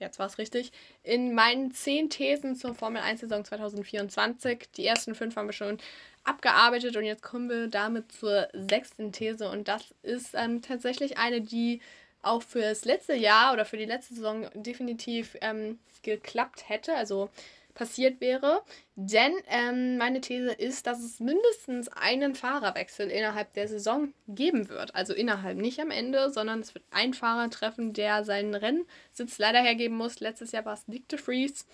jetzt 0.00 0.18
war 0.18 0.26
es 0.26 0.36
richtig, 0.36 0.70
in 1.02 1.34
meinen 1.34 1.72
10 1.72 2.10
Thesen 2.10 2.54
zur 2.54 2.74
Formel 2.74 3.00
1 3.00 3.20
Saison 3.20 3.42
2024. 3.42 4.68
Die 4.76 4.84
ersten 4.84 5.14
fünf 5.14 5.34
haben 5.36 5.48
wir 5.48 5.54
schon 5.54 5.78
abgearbeitet 6.24 6.98
und 6.98 7.04
jetzt 7.04 7.22
kommen 7.22 7.48
wir 7.48 7.68
damit 7.68 8.12
zur 8.12 8.48
sechsten 8.52 9.12
These 9.12 9.48
und 9.48 9.66
das 9.66 9.94
ist 10.02 10.34
ähm, 10.34 10.60
tatsächlich 10.60 11.16
eine, 11.16 11.40
die 11.40 11.80
auch 12.20 12.42
für 12.42 12.60
das 12.60 12.84
letzte 12.84 13.14
Jahr 13.14 13.54
oder 13.54 13.64
für 13.64 13.78
die 13.78 13.86
letzte 13.86 14.12
Saison 14.12 14.46
definitiv 14.52 15.38
ähm, 15.40 15.78
geklappt 16.02 16.68
hätte. 16.68 16.94
Also 16.96 17.30
passiert 17.76 18.20
wäre. 18.20 18.62
Denn 18.96 19.32
ähm, 19.48 19.98
meine 19.98 20.20
These 20.20 20.50
ist, 20.50 20.88
dass 20.88 20.98
es 20.98 21.20
mindestens 21.20 21.88
einen 21.88 22.34
Fahrerwechsel 22.34 23.08
innerhalb 23.08 23.52
der 23.52 23.68
Saison 23.68 24.12
geben 24.26 24.68
wird. 24.68 24.94
Also 24.96 25.14
innerhalb, 25.14 25.58
nicht 25.58 25.78
am 25.78 25.92
Ende, 25.92 26.30
sondern 26.30 26.60
es 26.60 26.74
wird 26.74 26.84
ein 26.90 27.14
Fahrer 27.14 27.48
treffen, 27.50 27.92
der 27.92 28.24
seinen 28.24 28.54
Rennsitz 28.54 29.38
leider 29.38 29.60
hergeben 29.60 29.96
muss. 29.96 30.18
Letztes 30.18 30.50
Jahr 30.50 30.64
war 30.64 30.74
es 30.74 30.88
Nick 30.88 31.08
de 31.08 31.18
Vries 31.18 31.66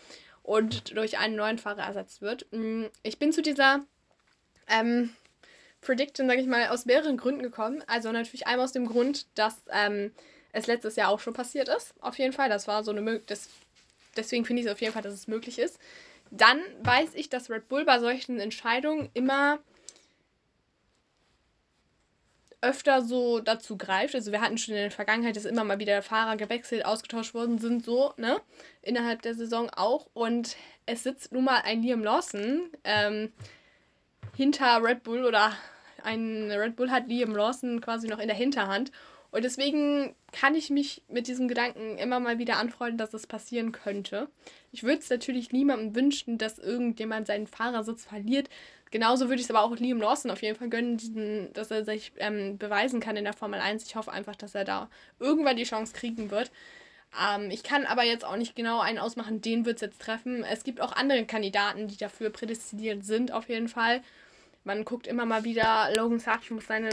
und 0.42 0.94
durch 0.96 1.18
einen 1.18 1.36
neuen 1.36 1.58
Fahrer 1.58 1.84
ersetzt 1.84 2.20
wird. 2.20 2.46
Mm, 2.50 2.86
ich 3.02 3.18
bin 3.18 3.32
zu 3.32 3.40
dieser 3.40 3.80
ähm, 4.68 5.10
Prediction, 5.80 6.28
sage 6.28 6.40
ich 6.40 6.46
mal, 6.46 6.68
aus 6.68 6.84
mehreren 6.84 7.16
Gründen 7.16 7.42
gekommen. 7.42 7.82
Also 7.86 8.12
natürlich 8.12 8.46
einmal 8.46 8.64
aus 8.64 8.72
dem 8.72 8.86
Grund, 8.86 9.26
dass 9.36 9.62
ähm, 9.70 10.12
es 10.52 10.66
letztes 10.66 10.96
Jahr 10.96 11.08
auch 11.08 11.20
schon 11.20 11.32
passiert 11.32 11.68
ist. 11.68 11.94
Auf 12.00 12.18
jeden 12.18 12.32
Fall, 12.32 12.48
das 12.48 12.66
war 12.66 12.82
so 12.82 12.90
eine 12.90 13.00
Möglichkeit, 13.00 13.38
deswegen 14.16 14.44
finde 14.44 14.60
ich 14.60 14.66
es 14.66 14.72
auf 14.72 14.80
jeden 14.80 14.92
Fall, 14.92 15.02
dass 15.02 15.14
es 15.14 15.28
möglich 15.28 15.58
ist. 15.58 15.78
Dann 16.30 16.60
weiß 16.82 17.14
ich, 17.14 17.28
dass 17.28 17.50
Red 17.50 17.68
Bull 17.68 17.84
bei 17.84 17.98
solchen 17.98 18.40
Entscheidungen 18.40 19.10
immer 19.14 19.58
öfter 22.62 23.02
so 23.02 23.40
dazu 23.40 23.76
greift. 23.76 24.14
Also 24.14 24.32
wir 24.32 24.40
hatten 24.40 24.56
schon 24.56 24.74
in 24.74 24.80
der 24.80 24.90
Vergangenheit, 24.90 25.36
dass 25.36 25.44
immer 25.44 25.64
mal 25.64 25.78
wieder 25.78 26.00
Fahrer 26.00 26.36
gewechselt, 26.36 26.86
ausgetauscht 26.86 27.34
worden 27.34 27.58
sind, 27.58 27.84
so, 27.84 28.14
ne? 28.16 28.40
Innerhalb 28.80 29.20
der 29.22 29.34
Saison 29.34 29.68
auch. 29.70 30.06
Und 30.14 30.56
es 30.86 31.02
sitzt 31.02 31.32
nun 31.32 31.44
mal 31.44 31.62
ein 31.64 31.82
Liam 31.82 32.04
Lawson 32.04 32.70
ähm, 32.84 33.32
hinter 34.36 34.82
Red 34.82 35.02
Bull 35.02 35.24
oder 35.24 35.52
ein 36.04 36.50
Red 36.50 36.76
Bull 36.76 36.90
hat 36.90 37.08
Liam 37.08 37.34
Lawson 37.34 37.80
quasi 37.80 38.08
noch 38.08 38.18
in 38.18 38.28
der 38.28 38.36
Hinterhand. 38.36 38.92
Und 39.32 39.44
deswegen 39.44 40.14
kann 40.30 40.54
ich 40.54 40.68
mich 40.68 41.02
mit 41.08 41.26
diesem 41.26 41.48
Gedanken 41.48 41.96
immer 41.96 42.20
mal 42.20 42.38
wieder 42.38 42.58
anfreunden, 42.58 42.98
dass 42.98 43.14
es 43.14 43.26
passieren 43.26 43.72
könnte. 43.72 44.28
Ich 44.72 44.82
würde 44.82 44.98
es 44.98 45.08
natürlich 45.08 45.52
niemandem 45.52 45.96
wünschen, 45.96 46.36
dass 46.36 46.58
irgendjemand 46.58 47.26
seinen 47.26 47.46
Fahrersitz 47.46 48.04
verliert. 48.04 48.50
Genauso 48.90 49.24
würde 49.24 49.36
ich 49.36 49.44
es 49.44 49.50
aber 49.50 49.62
auch 49.62 49.74
Liam 49.74 50.02
Lawson 50.02 50.30
auf 50.30 50.42
jeden 50.42 50.58
Fall 50.58 50.68
gönnen, 50.68 50.98
diesen, 50.98 51.50
dass 51.54 51.70
er 51.70 51.82
sich 51.82 52.12
ähm, 52.18 52.58
beweisen 52.58 53.00
kann 53.00 53.16
in 53.16 53.24
der 53.24 53.32
Formel 53.32 53.58
1. 53.58 53.86
Ich 53.86 53.96
hoffe 53.96 54.12
einfach, 54.12 54.36
dass 54.36 54.54
er 54.54 54.64
da 54.64 54.90
irgendwann 55.18 55.56
die 55.56 55.64
Chance 55.64 55.94
kriegen 55.94 56.30
wird. 56.30 56.52
Ähm, 57.18 57.50
ich 57.50 57.62
kann 57.62 57.86
aber 57.86 58.04
jetzt 58.04 58.26
auch 58.26 58.36
nicht 58.36 58.54
genau 58.54 58.80
einen 58.80 58.98
ausmachen, 58.98 59.40
den 59.40 59.64
wird 59.64 59.76
es 59.76 59.80
jetzt 59.80 60.02
treffen. 60.02 60.44
Es 60.44 60.62
gibt 60.62 60.82
auch 60.82 60.92
andere 60.92 61.24
Kandidaten, 61.24 61.88
die 61.88 61.96
dafür 61.96 62.28
prädestiniert 62.28 63.02
sind, 63.02 63.32
auf 63.32 63.48
jeden 63.48 63.68
Fall. 63.68 64.02
Man 64.64 64.84
guckt 64.84 65.06
immer 65.06 65.24
mal 65.24 65.44
wieder, 65.44 65.90
Logan 65.96 66.18
Sargent 66.18 66.50
muss 66.50 66.66
seine. 66.66 66.90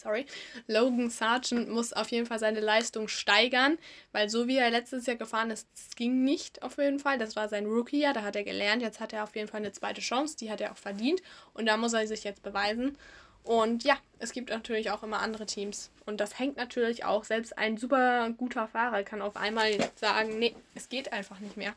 Sorry. 0.00 0.26
Logan 0.68 1.10
Sargent 1.10 1.68
muss 1.68 1.92
auf 1.92 2.12
jeden 2.12 2.26
Fall 2.26 2.38
seine 2.38 2.60
Leistung 2.60 3.08
steigern, 3.08 3.78
weil 4.12 4.28
so 4.28 4.46
wie 4.46 4.56
er 4.56 4.70
letztes 4.70 5.06
Jahr 5.06 5.16
gefahren 5.16 5.50
ist, 5.50 5.66
das 5.74 5.96
ging 5.96 6.22
nicht 6.22 6.62
auf 6.62 6.78
jeden 6.78 7.00
Fall. 7.00 7.18
Das 7.18 7.34
war 7.34 7.48
sein 7.48 7.66
Rookie-Jahr, 7.66 8.14
da 8.14 8.22
hat 8.22 8.36
er 8.36 8.44
gelernt. 8.44 8.80
Jetzt 8.80 9.00
hat 9.00 9.12
er 9.12 9.24
auf 9.24 9.34
jeden 9.34 9.48
Fall 9.48 9.58
eine 9.58 9.72
zweite 9.72 10.00
Chance, 10.00 10.36
die 10.36 10.52
hat 10.52 10.60
er 10.60 10.70
auch 10.70 10.76
verdient. 10.76 11.20
Und 11.52 11.66
da 11.66 11.76
muss 11.76 11.94
er 11.94 12.06
sich 12.06 12.22
jetzt 12.22 12.44
beweisen. 12.44 12.96
Und 13.42 13.82
ja, 13.82 13.96
es 14.20 14.32
gibt 14.32 14.50
natürlich 14.50 14.90
auch 14.92 15.02
immer 15.02 15.20
andere 15.20 15.46
Teams. 15.46 15.90
Und 16.06 16.20
das 16.20 16.38
hängt 16.38 16.56
natürlich 16.56 17.04
auch, 17.04 17.24
selbst 17.24 17.58
ein 17.58 17.76
super 17.76 18.30
guter 18.36 18.68
Fahrer 18.68 19.02
kann 19.02 19.20
auf 19.20 19.36
einmal 19.36 19.72
sagen, 19.96 20.38
nee, 20.38 20.54
es 20.76 20.88
geht 20.88 21.12
einfach 21.12 21.40
nicht 21.40 21.56
mehr. 21.56 21.74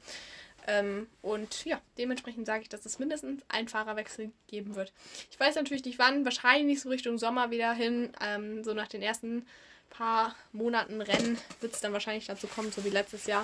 Ähm, 0.68 1.08
und 1.22 1.66
ja, 1.66 1.82
dementsprechend 1.98 2.46
sage 2.46 2.64
ich, 2.64 2.70
dass 2.70 2.86
es 2.86 3.00
mindestens 3.00 3.44
einen 3.50 3.68
Fahrerwechsel 3.68 4.32
geben 4.48 4.76
wird. 4.76 4.94
Ich 5.30 5.40
weiß 5.40 5.56
natürlich 5.56 5.86
nicht 5.86 6.00
wann, 6.00 6.26
wahrscheinlich 6.26 6.66
nicht 6.66 6.82
so 6.82 6.90
Richtung 6.90 7.18
Sommer 7.18 7.52
wieder 7.52 7.74
hin. 7.74 8.14
Ähm, 8.22 8.64
so 8.64 8.74
nach 8.74 8.88
den 8.88 9.02
ersten 9.02 9.46
paar 9.90 10.36
Monaten 10.52 11.02
Rennen 11.02 11.38
wird 11.60 11.74
es 11.74 11.82
dann 11.82 11.94
wahrscheinlich 11.94 12.26
dazu 12.26 12.48
kommen, 12.48 12.72
so 12.72 12.84
wie 12.86 12.90
letztes 12.90 13.26
Jahr, 13.26 13.44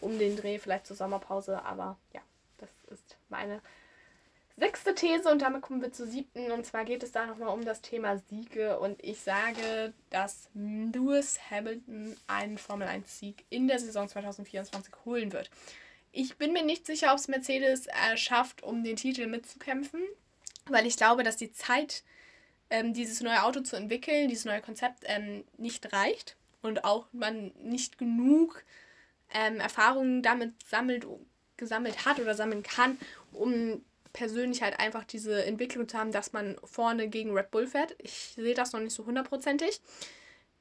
um 0.00 0.18
den 0.18 0.36
Dreh, 0.36 0.58
vielleicht 0.58 0.86
zur 0.86 0.96
Sommerpause. 0.96 1.64
Aber 1.64 1.96
ja, 2.12 2.20
das 2.58 2.70
ist 2.90 3.16
meine 3.28 3.60
sechste 4.56 4.94
These 4.94 5.30
und 5.30 5.42
damit 5.42 5.62
kommen 5.62 5.82
wir 5.82 5.92
zur 5.92 6.06
siebten. 6.06 6.50
Und 6.50 6.64
zwar 6.64 6.84
geht 6.84 7.02
es 7.02 7.12
da 7.12 7.26
nochmal 7.26 7.48
um 7.48 7.64
das 7.64 7.82
Thema 7.82 8.18
Siege. 8.18 8.78
Und 8.78 9.02
ich 9.04 9.20
sage, 9.20 9.92
dass 10.10 10.48
Lewis 10.54 11.38
Hamilton 11.50 12.16
einen 12.26 12.58
Formel 12.58 12.88
1-Sieg 12.88 13.44
in 13.50 13.68
der 13.68 13.78
Saison 13.78 14.08
2024 14.08 14.92
holen 15.04 15.32
wird. 15.32 15.50
Ich 16.12 16.36
bin 16.36 16.52
mir 16.52 16.64
nicht 16.64 16.86
sicher, 16.86 17.12
ob 17.12 17.18
es 17.18 17.28
Mercedes 17.28 17.86
äh, 17.86 18.16
schafft, 18.16 18.62
um 18.62 18.82
den 18.84 18.96
Titel 18.96 19.26
mitzukämpfen, 19.26 20.00
weil 20.66 20.86
ich 20.86 20.96
glaube, 20.96 21.22
dass 21.22 21.36
die 21.36 21.52
Zeit, 21.52 22.02
ähm, 22.70 22.94
dieses 22.94 23.20
neue 23.20 23.42
Auto 23.42 23.60
zu 23.60 23.76
entwickeln, 23.76 24.28
dieses 24.28 24.44
neue 24.44 24.62
Konzept 24.62 25.04
ähm, 25.06 25.44
nicht 25.58 25.92
reicht 25.92 26.36
und 26.62 26.84
auch 26.84 27.06
man 27.12 27.52
nicht 27.62 27.98
genug 27.98 28.64
ähm, 29.32 29.60
Erfahrungen 29.60 30.22
damit 30.22 30.54
sammelt, 30.68 31.06
gesammelt 31.56 32.04
hat 32.06 32.18
oder 32.18 32.34
sammeln 32.34 32.62
kann, 32.62 32.98
um 33.32 33.84
persönlich 34.12 34.62
halt 34.62 34.80
einfach 34.80 35.04
diese 35.04 35.44
Entwicklung 35.44 35.88
zu 35.88 35.98
haben, 35.98 36.10
dass 36.10 36.32
man 36.32 36.56
vorne 36.64 37.08
gegen 37.08 37.32
Red 37.32 37.50
Bull 37.50 37.66
fährt. 37.66 37.94
Ich 37.98 38.32
sehe 38.34 38.54
das 38.54 38.72
noch 38.72 38.80
nicht 38.80 38.94
so 38.94 39.04
hundertprozentig. 39.04 39.80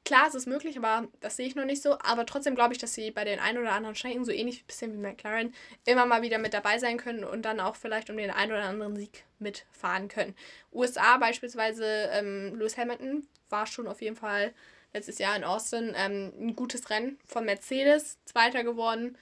Klar, 0.06 0.28
es 0.28 0.36
ist 0.36 0.46
möglich, 0.46 0.78
aber 0.78 1.08
das 1.20 1.36
sehe 1.36 1.48
ich 1.48 1.56
noch 1.56 1.66
nicht 1.66 1.82
so. 1.82 1.98
Aber 2.00 2.28
trotzdem 2.28 2.54
glaube 2.54 2.74
ich, 2.74 2.78
dass 2.80 2.94
sie 2.94 3.10
bei 3.10 3.24
den 3.24 3.40
ein 3.40 3.58
oder 3.58 3.72
anderen 3.72 3.96
Strecken, 3.96 4.24
so 4.24 4.32
ähnlich 4.32 4.62
ein 4.62 4.68
bisschen 4.68 4.94
wie 4.94 4.98
McLaren, 4.98 5.52
immer 5.84 6.06
mal 6.06 6.22
wieder 6.22 6.38
mit 6.38 6.54
dabei 6.54 6.78
sein 6.78 6.98
können 6.98 7.24
und 7.24 7.42
dann 7.42 7.60
auch 7.60 7.76
vielleicht 7.76 8.12
um 8.12 8.18
den 8.18 8.30
einen 8.30 8.52
oder 8.52 8.66
anderen 8.66 8.96
Sieg 8.96 9.24
mitfahren 9.40 10.08
können. 10.08 10.36
USA 10.72 11.18
beispielsweise, 11.18 11.86
ähm, 12.12 12.54
Lewis 12.56 12.78
Hamilton 12.78 13.28
war 13.50 13.66
schon 13.66 13.88
auf 13.88 14.00
jeden 14.00 14.16
Fall 14.16 14.54
letztes 14.94 15.18
Jahr 15.18 15.36
in 15.36 15.44
Austin 15.44 15.96
ähm, 15.98 16.32
ein 16.40 16.56
gutes 16.56 16.88
Rennen 16.92 17.18
von 17.26 17.44
Mercedes, 17.46 18.20
Zweiter 18.26 18.64
geworden. 18.64 19.18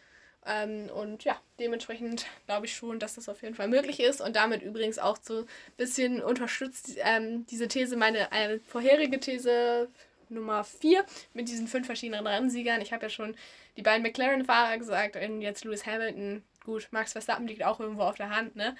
Ähm, 0.46 0.90
und 0.94 1.24
ja, 1.24 1.40
dementsprechend 1.62 2.26
glaube 2.46 2.66
ich 2.66 2.76
schon, 2.76 3.00
dass 3.00 3.16
das 3.16 3.30
auf 3.30 3.42
jeden 3.42 3.56
Fall 3.56 3.70
möglich 3.70 4.02
ist 4.02 4.20
und 4.20 4.36
damit 4.36 4.62
übrigens 4.62 5.00
auch 5.00 5.18
so 5.22 5.40
ein 5.40 5.48
bisschen 5.78 6.22
unterstützt 6.22 6.98
ähm, 6.98 7.46
diese 7.46 7.70
These, 7.70 7.96
meine 7.96 8.34
eine 8.34 8.60
vorherige 8.60 9.22
These 9.22 9.88
Nummer 10.34 10.64
4 10.64 11.06
mit 11.34 11.48
diesen 11.48 11.68
fünf 11.68 11.86
verschiedenen 11.86 12.26
Rennsiegern. 12.26 12.82
Ich 12.82 12.94
habe 12.94 13.04
ja 13.04 13.10
schon 13.10 13.36
die 13.78 13.82
beiden 13.82 14.04
McLaren-Fahrer 14.04 14.78
gesagt 14.78 15.16
und 15.16 15.42
jetzt 15.42 15.64
Lewis 15.64 15.86
Hamilton. 15.86 16.44
Gut, 16.64 16.88
Max 16.92 17.14
Verstappen 17.14 17.48
liegt 17.48 17.64
auch 17.64 17.80
irgendwo 17.80 18.04
auf 18.04 18.16
der 18.16 18.30
Hand, 18.30 18.56
ne? 18.56 18.76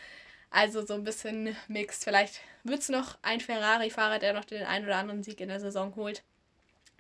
Also 0.50 0.86
so 0.86 0.94
ein 0.94 1.04
bisschen 1.04 1.56
mixed. 1.68 2.04
Vielleicht 2.04 2.42
wird 2.64 2.82
es 2.82 2.90
noch 2.90 3.18
ein 3.24 3.40
Ferrari-Fahrer, 3.40 4.20
der 4.20 4.34
noch 4.34 4.46
den 4.46 4.64
einen 4.64 4.86
oder 4.86 4.98
anderen 4.98 5.24
Sieg 5.24 5.42
in 5.42 5.50
der 5.50 5.60
Saison 5.60 5.96
holt. 5.96 6.24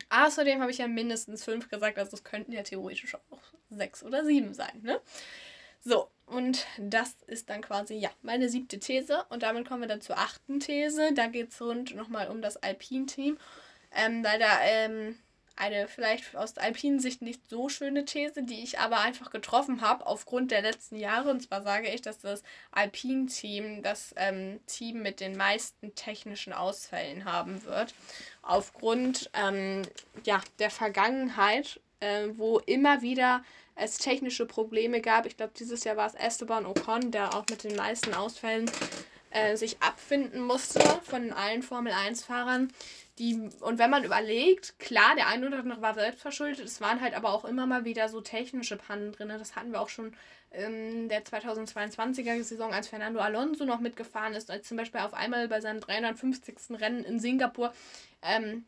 Außerdem 0.09 0.59
habe 0.59 0.71
ich 0.71 0.79
ja 0.79 0.87
mindestens 0.87 1.43
fünf 1.43 1.69
gesagt, 1.69 1.97
also 1.99 2.15
es 2.17 2.23
könnten 2.23 2.51
ja 2.51 2.63
theoretisch 2.63 3.15
auch 3.15 3.41
sechs 3.69 4.03
oder 4.03 4.25
sieben 4.25 4.53
sein, 4.53 4.81
ne? 4.81 4.99
So, 5.85 6.09
und 6.25 6.65
das 6.77 7.17
ist 7.27 7.49
dann 7.49 7.61
quasi, 7.61 7.95
ja, 7.95 8.09
meine 8.21 8.47
siebte 8.47 8.79
These. 8.79 9.25
Und 9.29 9.43
damit 9.43 9.67
kommen 9.67 9.81
wir 9.81 9.87
dann 9.87 10.01
zur 10.01 10.17
achten 10.17 10.59
These. 10.59 11.13
Da 11.13 11.27
geht 11.27 11.51
es 11.51 11.61
rund 11.61 11.93
nochmal 11.95 12.29
um 12.29 12.41
das 12.41 12.57
Alpine-Team. 12.57 13.37
Ähm, 13.95 14.23
leider 14.23 14.47
ähm, 14.62 15.17
eine 15.56 15.88
vielleicht 15.88 16.36
aus 16.36 16.58
alpinen 16.58 16.99
Sicht 16.99 17.21
nicht 17.21 17.47
so 17.47 17.69
schöne 17.69 18.06
These, 18.06 18.43
die 18.43 18.63
ich 18.63 18.79
aber 18.79 18.99
einfach 18.99 19.29
getroffen 19.29 19.82
habe 19.82 20.06
aufgrund 20.06 20.51
der 20.51 20.62
letzten 20.62 20.95
Jahre. 20.95 21.29
Und 21.29 21.41
zwar 21.41 21.62
sage 21.62 21.89
ich, 21.89 22.01
dass 22.01 22.19
das 22.19 22.43
Alpin-Team 22.71 23.84
das 23.84 24.13
ähm, 24.17 24.60
Team 24.65 25.01
mit 25.01 25.19
den 25.19 25.38
meisten 25.38 25.93
technischen 25.95 26.53
Ausfällen 26.53 27.25
haben 27.25 27.63
wird. 27.65 27.93
Aufgrund 28.41 29.29
ähm, 29.34 29.84
ja, 30.23 30.41
der 30.60 30.71
Vergangenheit, 30.71 31.79
äh, 31.99 32.29
wo 32.36 32.60
immer 32.60 33.01
wieder 33.01 33.43
es 33.75 33.97
technische 33.97 34.45
Probleme 34.45 35.01
gab. 35.01 35.25
Ich 35.25 35.38
glaube, 35.38 35.53
dieses 35.58 35.84
Jahr 35.84 35.97
war 35.97 36.08
es 36.08 36.15
Esteban 36.15 36.65
Ocon, 36.65 37.12
der 37.12 37.36
auch 37.36 37.45
mit 37.49 37.63
den 37.63 37.75
meisten 37.75 38.13
Ausfällen 38.13 38.69
äh, 39.33 39.57
sich 39.57 39.81
abfinden 39.81 40.41
musste 40.41 40.79
von 41.03 41.33
allen 41.33 41.63
Formel 41.63 41.91
1-Fahrern. 41.91 42.71
Die, 43.19 43.49
und 43.61 43.77
wenn 43.77 43.89
man 43.89 44.03
überlegt, 44.03 44.79
klar, 44.79 45.15
der 45.15 45.27
eine 45.27 45.47
oder 45.47 45.59
andere 45.59 45.81
war 45.81 45.93
selbstverschuldet, 45.93 46.65
es 46.65 46.81
waren 46.81 47.01
halt 47.01 47.13
aber 47.13 47.33
auch 47.33 47.45
immer 47.45 47.67
mal 47.67 47.85
wieder 47.85 48.09
so 48.09 48.21
technische 48.21 48.77
Pannen 48.77 49.11
drin. 49.11 49.29
Das 49.29 49.55
hatten 49.55 49.71
wir 49.71 49.81
auch 49.81 49.89
schon 49.89 50.13
in 50.51 51.09
der 51.09 51.23
2022er 51.23 52.41
Saison, 52.43 52.73
als 52.73 52.87
Fernando 52.87 53.19
Alonso 53.19 53.65
noch 53.65 53.79
mitgefahren 53.79 54.33
ist, 54.33 54.51
als 54.51 54.67
zum 54.67 54.77
Beispiel 54.77 55.01
auf 55.01 55.13
einmal 55.13 55.47
bei 55.47 55.61
seinem 55.61 55.79
350. 55.79 56.55
Rennen 56.79 57.03
in 57.03 57.19
Singapur. 57.19 57.73
Ähm, 58.21 58.65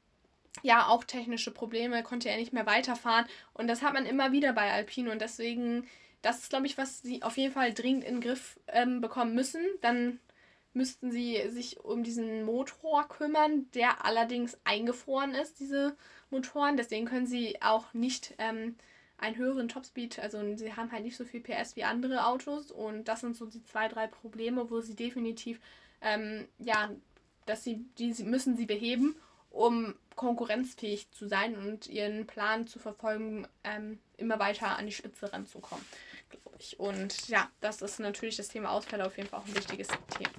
ja, 0.64 0.88
auch 0.88 1.04
technische 1.04 1.52
Probleme, 1.52 2.02
konnte 2.04 2.30
er 2.30 2.38
nicht 2.38 2.54
mehr 2.54 2.66
weiterfahren. 2.66 3.26
Und 3.54 3.68
das 3.68 3.82
hat 3.82 3.94
man 3.94 4.06
immer 4.06 4.32
wieder 4.32 4.54
bei 4.54 4.72
Alpine. 4.72 5.12
Und 5.12 5.22
deswegen, 5.22 5.88
das 6.22 6.40
ist, 6.40 6.50
glaube 6.50 6.66
ich, 6.66 6.78
was 6.78 7.02
sie 7.02 7.22
auf 7.22 7.38
jeden 7.38 7.54
Fall 7.54 7.74
dringend 7.74 8.04
in 8.04 8.16
den 8.16 8.22
Griff 8.22 8.60
ähm, 8.68 9.02
bekommen 9.02 9.36
müssen. 9.36 9.62
Dann 9.82 10.20
müssten 10.76 11.12
sie 11.12 11.42
sich 11.50 11.80
um 11.80 12.04
diesen 12.04 12.44
Motor 12.44 13.08
kümmern, 13.08 13.70
der 13.74 14.06
allerdings 14.06 14.58
eingefroren 14.64 15.34
ist, 15.34 15.60
diese 15.60 15.96
Motoren. 16.30 16.78
Deswegen 16.78 17.06
können 17.06 17.28
sie 17.28 17.62
auch 17.62 17.94
nicht 17.94 18.34
ähm, 18.38 18.76
einen 19.18 19.38
höheren 19.38 19.70
Topspeed, 19.70 20.20
also 20.20 20.40
sie 20.58 20.74
haben 20.74 20.92
halt 20.92 21.04
nicht 21.04 21.16
so 21.16 21.24
viel 21.24 21.40
PS 21.40 21.76
wie 21.76 21.84
andere 21.84 22.26
Autos. 22.26 22.72
Und 22.72 23.08
das 23.08 23.22
sind 23.22 23.36
so 23.36 23.46
die 23.46 23.64
zwei, 23.64 23.88
drei 23.88 24.08
Probleme, 24.08 24.70
wo 24.70 24.82
sie 24.82 24.96
definitiv, 24.96 25.60
ähm, 26.02 26.48
ja, 26.60 26.92
dass 27.46 27.64
sie, 27.64 27.86
die 27.98 28.14
müssen 28.24 28.58
sie 28.58 28.66
beheben, 28.66 29.16
um 29.50 29.96
konkurrenzfähig 30.16 31.12
zu 31.12 31.28
sein 31.28 31.56
und 31.58 31.88
ihren 31.88 32.28
Plan 32.28 32.68
zu 32.68 32.80
verfolgen, 32.80 33.48
ähm, 33.64 34.00
immer 34.18 34.40
weiter 34.40 34.78
an 34.78 34.86
die 34.86 34.92
Spitze 34.92 35.32
ranzukommen. 35.32 35.86
Und 36.78 37.28
ja, 37.28 37.50
das 37.62 37.82
ist 37.82 38.00
natürlich 38.00 38.38
das 38.38 38.48
Thema 38.48 38.72
Ausfälle 38.72 39.06
auf 39.06 39.18
jeden 39.18 39.30
Fall 39.30 39.40
auch 39.40 39.48
ein 39.48 39.56
wichtiges 39.56 39.88
Thema. 39.88 40.32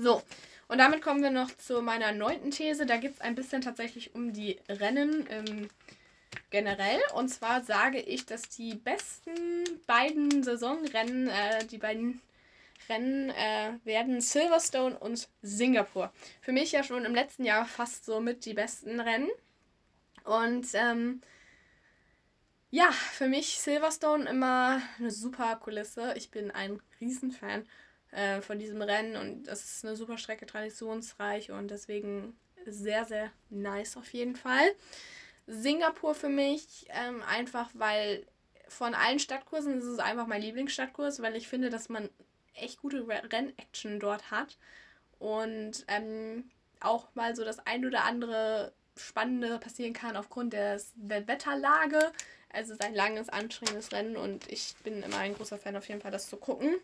So, 0.00 0.22
und 0.68 0.78
damit 0.78 1.02
kommen 1.02 1.24
wir 1.24 1.30
noch 1.30 1.50
zu 1.56 1.82
meiner 1.82 2.12
neunten 2.12 2.52
These. 2.52 2.86
Da 2.86 2.98
geht 2.98 3.14
es 3.14 3.20
ein 3.20 3.34
bisschen 3.34 3.62
tatsächlich 3.62 4.14
um 4.14 4.32
die 4.32 4.60
Rennen 4.68 5.26
ähm, 5.28 5.68
generell. 6.50 7.00
Und 7.14 7.30
zwar 7.30 7.64
sage 7.64 7.98
ich, 7.98 8.24
dass 8.24 8.42
die 8.42 8.76
besten 8.76 9.34
beiden 9.88 10.44
Saisonrennen, 10.44 11.26
äh, 11.26 11.66
die 11.66 11.78
beiden 11.78 12.20
Rennen 12.88 13.30
äh, 13.30 13.72
werden 13.82 14.20
Silverstone 14.20 14.96
und 14.96 15.28
Singapur. 15.42 16.12
Für 16.42 16.52
mich 16.52 16.70
ja 16.70 16.84
schon 16.84 17.04
im 17.04 17.14
letzten 17.14 17.44
Jahr 17.44 17.66
fast 17.66 18.04
so 18.04 18.20
mit 18.20 18.44
die 18.44 18.54
besten 18.54 19.00
Rennen. 19.00 19.28
Und 20.22 20.68
ähm, 20.74 21.22
ja, 22.70 22.92
für 22.92 23.26
mich 23.26 23.58
Silverstone 23.58 24.30
immer 24.30 24.80
eine 25.00 25.10
super 25.10 25.56
Kulisse. 25.56 26.14
Ich 26.16 26.30
bin 26.30 26.52
ein 26.52 26.80
Riesenfan 27.00 27.66
äh, 28.10 28.40
von 28.40 28.58
diesem 28.58 28.82
Rennen 28.82 29.16
und 29.16 29.44
das 29.44 29.64
ist 29.64 29.84
eine 29.84 29.96
super 29.96 30.18
Strecke, 30.18 30.46
traditionsreich 30.46 31.50
und 31.50 31.70
deswegen 31.70 32.36
sehr, 32.66 33.04
sehr 33.04 33.30
nice 33.50 33.96
auf 33.96 34.12
jeden 34.12 34.36
Fall. 34.36 34.74
Singapur 35.46 36.14
für 36.14 36.28
mich 36.28 36.86
ähm, 36.90 37.22
einfach, 37.22 37.70
weil 37.74 38.26
von 38.68 38.94
allen 38.94 39.18
Stadtkursen 39.18 39.78
ist 39.78 39.84
es 39.84 39.98
einfach 39.98 40.26
mein 40.26 40.42
Lieblingsstadtkurs, 40.42 41.22
weil 41.22 41.36
ich 41.36 41.48
finde, 41.48 41.70
dass 41.70 41.88
man 41.88 42.10
echt 42.54 42.80
gute 42.80 43.06
Rennaction 43.08 43.98
dort 43.98 44.30
hat. 44.30 44.58
Und 45.18 45.84
ähm, 45.88 46.50
auch 46.80 47.08
mal 47.14 47.34
so 47.34 47.44
das 47.44 47.66
ein 47.66 47.84
oder 47.86 48.04
andere 48.04 48.72
Spannende 48.96 49.58
passieren 49.58 49.92
kann 49.92 50.16
aufgrund 50.16 50.52
des, 50.52 50.92
der 50.96 51.26
Wetterlage. 51.26 52.12
Also 52.50 52.72
es 52.72 52.78
ist 52.78 52.84
ein 52.84 52.94
langes, 52.94 53.28
anstrengendes 53.28 53.92
Rennen 53.92 54.16
und 54.16 54.50
ich 54.50 54.74
bin 54.82 55.02
immer 55.02 55.18
ein 55.18 55.34
großer 55.34 55.58
Fan 55.58 55.76
auf 55.76 55.88
jeden 55.88 56.00
Fall, 56.00 56.10
das 56.10 56.28
zu 56.28 56.36
gucken. 56.36 56.76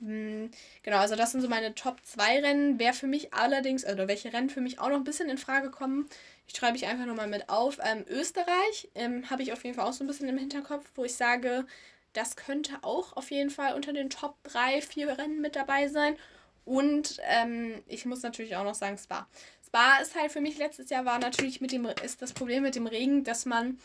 Hm, 0.00 0.50
genau, 0.82 0.98
also 0.98 1.14
das 1.14 1.32
sind 1.32 1.42
so 1.42 1.48
meine 1.48 1.74
Top 1.74 1.98
2 2.04 2.40
Rennen. 2.40 2.78
Wer 2.78 2.94
für 2.94 3.06
mich 3.06 3.34
allerdings, 3.34 3.84
oder 3.84 4.08
welche 4.08 4.32
Rennen 4.32 4.48
für 4.50 4.60
mich 4.62 4.78
auch 4.78 4.88
noch 4.88 4.96
ein 4.96 5.04
bisschen 5.04 5.28
in 5.28 5.38
Frage 5.38 5.70
kommen, 5.70 6.08
ich 6.46 6.56
schreibe 6.56 6.76
ich 6.76 6.86
einfach 6.86 7.06
nochmal 7.06 7.28
mit 7.28 7.48
auf. 7.50 7.78
Ähm, 7.84 8.04
Österreich 8.08 8.88
ähm, 8.94 9.28
habe 9.30 9.42
ich 9.42 9.52
auf 9.52 9.62
jeden 9.64 9.76
Fall 9.76 9.86
auch 9.86 9.92
so 9.92 10.02
ein 10.02 10.06
bisschen 10.06 10.28
im 10.28 10.38
Hinterkopf, 10.38 10.90
wo 10.94 11.04
ich 11.04 11.14
sage, 11.14 11.66
das 12.14 12.36
könnte 12.36 12.78
auch 12.82 13.16
auf 13.16 13.30
jeden 13.30 13.50
Fall 13.50 13.74
unter 13.74 13.92
den 13.92 14.10
Top 14.10 14.36
3, 14.44 14.80
4 14.80 15.18
Rennen 15.18 15.40
mit 15.40 15.54
dabei 15.54 15.88
sein. 15.88 16.16
Und 16.64 17.18
ähm, 17.24 17.82
ich 17.86 18.06
muss 18.06 18.22
natürlich 18.22 18.56
auch 18.56 18.64
noch 18.64 18.74
sagen, 18.74 18.96
Spa. 18.98 19.28
Spa 19.66 19.98
ist 19.98 20.14
halt 20.14 20.32
für 20.32 20.40
mich 20.40 20.58
letztes 20.58 20.90
Jahr 20.90 21.04
war 21.04 21.18
natürlich 21.18 21.60
mit 21.60 21.72
dem, 21.72 21.86
ist 22.02 22.22
das 22.22 22.32
Problem 22.32 22.62
mit 22.62 22.74
dem 22.74 22.86
Regen, 22.86 23.22
dass 23.24 23.44
man 23.44 23.78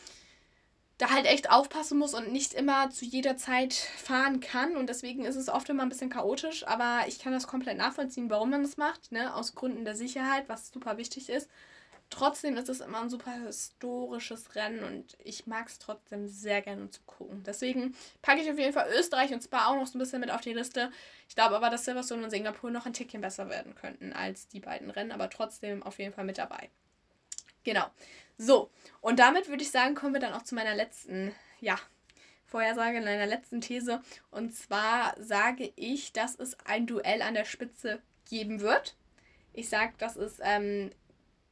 da 0.98 1.10
halt 1.10 1.26
echt 1.26 1.50
aufpassen 1.50 1.98
muss 1.98 2.14
und 2.14 2.32
nicht 2.32 2.54
immer 2.54 2.90
zu 2.90 3.04
jeder 3.04 3.36
Zeit 3.36 3.74
fahren 3.74 4.40
kann. 4.40 4.76
Und 4.76 4.88
deswegen 4.88 5.24
ist 5.24 5.36
es 5.36 5.48
oft 5.48 5.68
immer 5.68 5.82
ein 5.82 5.88
bisschen 5.90 6.10
chaotisch, 6.10 6.66
aber 6.66 7.00
ich 7.06 7.18
kann 7.18 7.32
das 7.32 7.46
komplett 7.46 7.76
nachvollziehen, 7.76 8.30
warum 8.30 8.50
man 8.50 8.62
das 8.62 8.76
macht, 8.76 9.12
ne? 9.12 9.34
Aus 9.34 9.54
Gründen 9.54 9.84
der 9.84 9.94
Sicherheit, 9.94 10.48
was 10.48 10.70
super 10.70 10.96
wichtig 10.96 11.28
ist. 11.28 11.50
Trotzdem 12.08 12.56
ist 12.56 12.68
es 12.68 12.80
immer 12.80 13.00
ein 13.02 13.10
super 13.10 13.32
historisches 13.32 14.54
Rennen 14.54 14.84
und 14.84 15.16
ich 15.24 15.46
mag 15.48 15.66
es 15.66 15.80
trotzdem 15.80 16.28
sehr 16.28 16.62
gerne 16.62 16.88
zu 16.88 17.00
gucken. 17.04 17.42
Deswegen 17.44 17.96
packe 18.22 18.40
ich 18.40 18.50
auf 18.50 18.58
jeden 18.58 18.72
Fall 18.72 18.88
Österreich 18.96 19.32
und 19.34 19.42
Spa 19.42 19.66
auch 19.66 19.74
noch 19.74 19.88
so 19.88 19.98
ein 19.98 20.00
bisschen 20.00 20.20
mit 20.20 20.30
auf 20.30 20.40
die 20.40 20.52
Liste. 20.52 20.92
Ich 21.28 21.34
glaube 21.34 21.56
aber, 21.56 21.68
dass 21.68 21.84
Silverstone 21.84 22.22
und 22.22 22.30
Singapur 22.30 22.70
noch 22.70 22.86
ein 22.86 22.92
Tickchen 22.92 23.20
besser 23.20 23.48
werden 23.48 23.74
könnten 23.74 24.12
als 24.12 24.46
die 24.46 24.60
beiden 24.60 24.90
Rennen, 24.90 25.10
aber 25.10 25.28
trotzdem 25.30 25.82
auf 25.82 25.98
jeden 25.98 26.14
Fall 26.14 26.24
mit 26.24 26.38
dabei. 26.38 26.70
Genau. 27.64 27.86
So, 28.38 28.70
und 29.00 29.18
damit 29.18 29.48
würde 29.48 29.62
ich 29.62 29.70
sagen, 29.70 29.94
kommen 29.94 30.14
wir 30.14 30.20
dann 30.20 30.34
auch 30.34 30.42
zu 30.42 30.54
meiner 30.54 30.74
letzten, 30.74 31.34
ja, 31.60 31.78
Vorhersage, 32.46 33.00
meiner 33.00 33.26
letzten 33.26 33.60
These. 33.60 34.00
Und 34.30 34.54
zwar 34.54 35.14
sage 35.18 35.72
ich, 35.76 36.12
dass 36.12 36.36
es 36.38 36.56
ein 36.64 36.86
Duell 36.86 37.22
an 37.22 37.34
der 37.34 37.44
Spitze 37.44 38.00
geben 38.28 38.60
wird. 38.60 38.94
Ich 39.52 39.68
sage, 39.68 39.94
dass 39.98 40.16
es 40.16 40.38
ähm, 40.42 40.90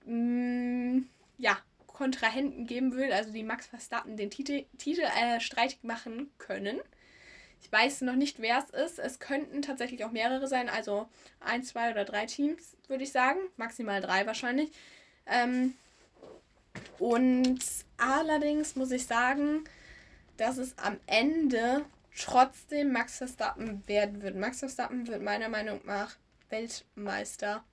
mh, 0.05 0.13
mm, 0.15 1.09
ja, 1.39 1.59
Kontrahenten 1.87 2.67
geben 2.67 2.95
will, 2.95 3.13
also 3.13 3.33
die 3.33 3.45
Max 3.45 3.67
Verstappen 3.67 4.17
den 4.17 4.31
Titel, 4.31 4.65
Titel 4.79 5.03
äh, 5.03 5.41
streitig 5.41 5.83
machen 5.83 6.31
können. 6.39 6.81
Ich 7.63 7.73
weiß 7.73 8.03
noch 8.03 8.17
nicht, 8.17 8.41
wer 8.41 8.59
es 8.59 8.71
ist. 8.71 8.99
Es 8.99 9.21
könnten 9.21 9.63
tatsächlich 9.63 10.05
auch 10.05 10.11
mehrere 10.11 10.47
sein, 10.49 10.69
also 10.69 11.09
ein, 11.41 11.63
zwei 11.63 11.91
oder 11.91 12.05
drei 12.05 12.27
Teams, 12.27 12.77
würde 12.89 13.05
ich 13.05 13.13
sagen. 13.13 13.39
Maximal 13.57 14.03
drei 14.03 14.27
wahrscheinlich. 14.27 14.71
Ähm, 15.27 15.75
und 16.99 17.61
allerdings 17.97 18.77
muss 18.77 18.91
ich 18.91 19.07
sagen, 19.07 19.65
dass 20.37 20.59
es 20.59 20.77
am 20.79 20.99
Ende 21.07 21.85
trotzdem 22.17 22.93
Max 22.93 23.19
Verstappen 23.19 23.83
werden 23.87 24.23
wird. 24.23 24.37
Max 24.37 24.61
Verstappen 24.61 25.07
wird 25.07 25.23
meiner 25.23 25.49
Meinung 25.49 25.81
nach 25.85 26.17
Weltmeister 26.49 27.65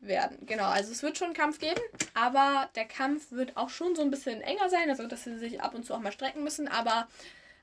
werden. 0.00 0.46
Genau, 0.46 0.66
also 0.66 0.92
es 0.92 1.02
wird 1.02 1.18
schon 1.18 1.26
einen 1.26 1.34
Kampf 1.34 1.58
geben, 1.58 1.80
aber 2.14 2.68
der 2.76 2.84
Kampf 2.84 3.32
wird 3.32 3.56
auch 3.56 3.68
schon 3.68 3.96
so 3.96 4.02
ein 4.02 4.10
bisschen 4.10 4.40
enger 4.40 4.68
sein, 4.68 4.88
also 4.90 5.06
dass 5.06 5.24
sie 5.24 5.38
sich 5.38 5.60
ab 5.60 5.74
und 5.74 5.84
zu 5.84 5.94
auch 5.94 6.00
mal 6.00 6.12
strecken 6.12 6.44
müssen, 6.44 6.68
aber 6.68 7.08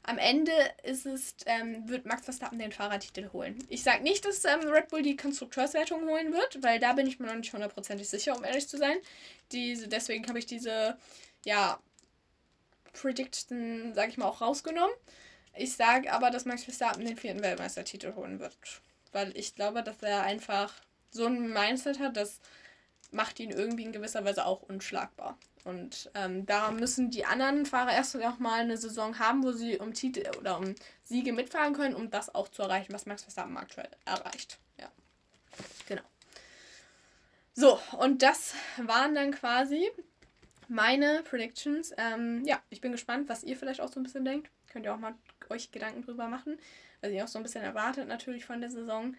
am 0.05 0.17
Ende 0.17 0.51
ist 0.83 1.05
es, 1.05 1.35
ähm, 1.45 1.87
wird 1.89 2.05
Max 2.05 2.25
Verstappen 2.25 2.59
den 2.59 2.71
Fahrertitel 2.71 3.29
holen. 3.33 3.57
Ich 3.69 3.83
sage 3.83 4.03
nicht, 4.03 4.23
dass 4.25 4.45
ähm, 4.45 4.61
Red 4.67 4.89
Bull 4.89 5.01
die 5.01 5.15
Konstrukteurswertung 5.15 6.07
holen 6.07 6.31
wird, 6.33 6.61
weil 6.63 6.79
da 6.79 6.93
bin 6.93 7.07
ich 7.07 7.19
mir 7.19 7.27
noch 7.27 7.35
nicht 7.35 7.53
hundertprozentig 7.53 8.07
sicher, 8.07 8.37
um 8.37 8.43
ehrlich 8.43 8.67
zu 8.67 8.77
sein. 8.77 8.97
Diese, 9.51 9.87
deswegen 9.87 10.27
habe 10.27 10.39
ich 10.39 10.45
diese, 10.45 10.97
ja, 11.43 11.79
Prediction, 12.93 13.93
sage 13.93 14.11
ich 14.11 14.17
mal, 14.17 14.25
auch 14.25 14.41
rausgenommen. 14.41 14.95
Ich 15.55 15.75
sage 15.75 16.11
aber, 16.11 16.31
dass 16.31 16.45
Max 16.45 16.63
Verstappen 16.63 17.05
den 17.05 17.17
vierten 17.17 17.41
Weltmeistertitel 17.41 18.13
holen 18.15 18.39
wird. 18.39 18.55
Weil 19.11 19.35
ich 19.37 19.55
glaube, 19.55 19.83
dass 19.83 20.01
er 20.01 20.23
einfach 20.23 20.73
so 21.11 21.25
ein 21.25 21.51
Mindset 21.51 21.99
hat, 21.99 22.17
das 22.17 22.39
macht 23.11 23.39
ihn 23.39 23.51
irgendwie 23.51 23.83
in 23.83 23.91
gewisser 23.91 24.25
Weise 24.25 24.45
auch 24.45 24.61
unschlagbar. 24.61 25.37
Und 25.63 26.11
ähm, 26.13 26.45
da 26.45 26.71
müssen 26.71 27.09
die 27.09 27.25
anderen 27.25 27.65
Fahrer 27.65 27.93
erst 27.93 28.15
noch 28.15 28.37
mal 28.37 28.61
eine 28.61 28.77
Saison 28.77 29.17
haben, 29.17 29.43
wo 29.43 29.51
sie 29.51 29.79
um 29.79 29.93
Titel 29.93 30.23
oder 30.37 30.59
um 30.59 30.75
Siege 31.03 31.33
mitfahren 31.33 31.73
können, 31.73 31.95
um 31.95 32.11
das 32.11 32.33
auch 32.33 32.47
zu 32.49 32.61
erreichen, 32.61 32.93
was 32.93 33.07
Max 33.07 33.23
Verstappen 33.23 33.57
aktuell 33.57 33.89
erreicht. 34.05 34.59
Ja. 34.79 34.91
Genau. 35.87 36.03
So, 37.53 37.79
und 37.97 38.21
das 38.21 38.53
waren 38.77 39.15
dann 39.15 39.31
quasi 39.31 39.89
meine 40.67 41.23
Predictions. 41.23 41.93
Ähm, 41.97 42.43
ja, 42.45 42.61
ich 42.69 42.81
bin 42.81 42.91
gespannt, 42.91 43.27
was 43.29 43.43
ihr 43.43 43.57
vielleicht 43.57 43.81
auch 43.81 43.91
so 43.91 43.99
ein 43.99 44.03
bisschen 44.03 44.25
denkt. 44.25 44.51
Könnt 44.71 44.85
ihr 44.85 44.93
auch 44.93 44.99
mal 44.99 45.15
euch 45.49 45.71
Gedanken 45.71 46.03
drüber 46.03 46.27
machen, 46.27 46.59
was 47.01 47.11
ihr 47.11 47.23
auch 47.23 47.27
so 47.27 47.39
ein 47.39 47.43
bisschen 47.43 47.63
erwartet 47.63 48.07
natürlich 48.07 48.45
von 48.45 48.61
der 48.61 48.69
Saison 48.69 49.15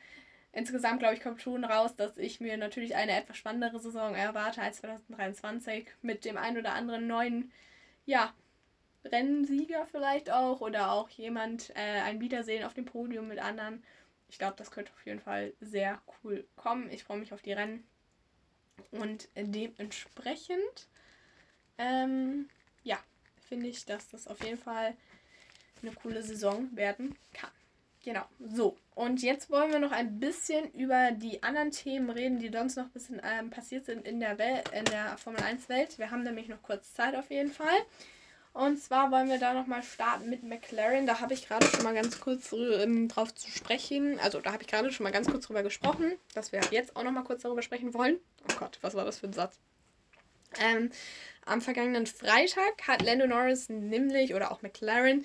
insgesamt, 0.57 1.01
glaube 1.01 1.15
ich, 1.15 1.21
kommt 1.21 1.43
schon 1.43 1.65
raus, 1.65 1.95
dass 1.97 2.17
ich 2.17 2.41
mir 2.41 2.57
natürlich 2.57 2.97
eine 2.97 3.13
etwas 3.13 3.37
spannendere 3.37 3.79
Saison 3.79 4.15
erwarte 4.15 4.63
als 4.63 4.79
2023 4.79 5.87
mit 6.01 6.25
dem 6.25 6.39
ein 6.39 6.57
oder 6.57 6.73
anderen 6.73 7.07
neuen, 7.07 7.53
ja, 8.07 8.33
Rennsieger 9.05 9.87
vielleicht 9.87 10.31
auch 10.31 10.61
oder 10.63 10.93
auch 10.93 11.11
jemand, 11.11 11.71
äh, 11.77 12.01
ein 12.01 12.21
Wiedersehen 12.21 12.65
auf 12.65 12.75
dem 12.75 12.87
Podium 12.87 13.29
mit 13.29 13.39
anderen. 13.39 13.85
Ich 14.29 14.39
glaube, 14.39 14.57
das 14.57 14.71
könnte 14.71 14.93
auf 14.95 15.05
jeden 15.05 15.21
Fall 15.21 15.53
sehr 15.61 16.01
cool 16.25 16.47
kommen. 16.57 16.91
Ich 16.91 17.05
freue 17.05 17.19
mich 17.19 17.33
auf 17.33 17.43
die 17.43 17.53
Rennen. 17.53 17.87
Und 18.91 19.29
dementsprechend, 19.37 20.89
ähm, 21.79 22.49
ja, 22.83 22.99
finde 23.47 23.69
ich, 23.69 23.85
dass 23.85 24.09
das 24.09 24.27
auf 24.27 24.43
jeden 24.43 24.59
Fall 24.59 24.97
eine 25.83 25.93
coole 25.93 26.23
Saison 26.23 26.75
werden 26.75 27.15
kann. 27.35 27.51
Genau, 28.07 28.25
so. 28.39 28.77
Und 28.95 29.21
jetzt 29.21 29.51
wollen 29.51 29.73
wir 29.73 29.81
noch 29.81 29.91
ein 29.91 30.21
bisschen 30.21 30.71
über 30.75 31.11
die 31.11 31.43
anderen 31.43 31.73
Themen 31.73 32.09
reden, 32.09 32.39
die 32.39 32.51
sonst 32.51 32.77
noch 32.77 32.85
ein 32.85 32.93
bisschen 32.93 33.21
ähm, 33.25 33.51
passiert 33.51 33.85
sind 33.85 34.07
in 34.07 34.21
der, 34.21 34.39
Welt, 34.39 34.71
in 34.73 34.85
der 34.85 35.19
Formel 35.19 35.43
1 35.43 35.69
Welt. 35.69 35.99
Wir 35.99 36.13
haben 36.13 36.23
nämlich 36.23 36.47
noch 36.47 36.63
kurz 36.63 36.95
Zeit 36.95 37.17
auf 37.17 37.29
jeden 37.31 37.51
Fall. 37.51 37.77
Und 38.53 38.79
zwar 38.79 39.11
wollen 39.11 39.29
wir 39.29 39.41
da 39.41 39.55
nochmal 39.55 39.83
starten 39.83 40.31
mit 40.31 40.45
McLaren. 40.45 41.05
Da 41.05 41.21
habe 41.21 41.35
ich 41.35 41.49
gerade 41.49 41.67
schon 41.67 41.83
mal 41.83 41.95
ganz 41.95 42.21
kurz 42.21 42.53
ähm, 42.53 43.09
drauf 43.09 43.35
zu 43.35 43.51
sprechen. 43.51 44.21
Also 44.21 44.41
da 44.41 44.53
habe 44.53 44.63
ich 44.63 44.69
gerade 44.69 44.93
schon 44.93 45.03
mal 45.03 45.13
ganz 45.13 45.29
kurz 45.29 45.47
drüber 45.47 45.65
gesprochen, 45.65 46.13
dass 46.33 46.53
wir 46.53 46.61
jetzt 46.71 46.95
auch 46.95 47.03
nochmal 47.03 47.25
kurz 47.25 47.43
darüber 47.43 47.63
sprechen 47.63 47.93
wollen. 47.93 48.21
Oh 48.45 48.57
Gott, 48.61 48.79
was 48.83 48.95
war 48.95 49.05
das 49.05 49.19
für 49.19 49.27
ein 49.27 49.33
Satz? 49.33 49.59
Ähm, 50.61 50.93
am 51.45 51.61
vergangenen 51.61 52.07
Freitag 52.07 52.87
hat 52.87 53.03
Lando 53.03 53.27
Norris 53.27 53.69
nämlich, 53.69 54.33
oder 54.33 54.53
auch 54.53 54.63
McLaren, 54.63 55.25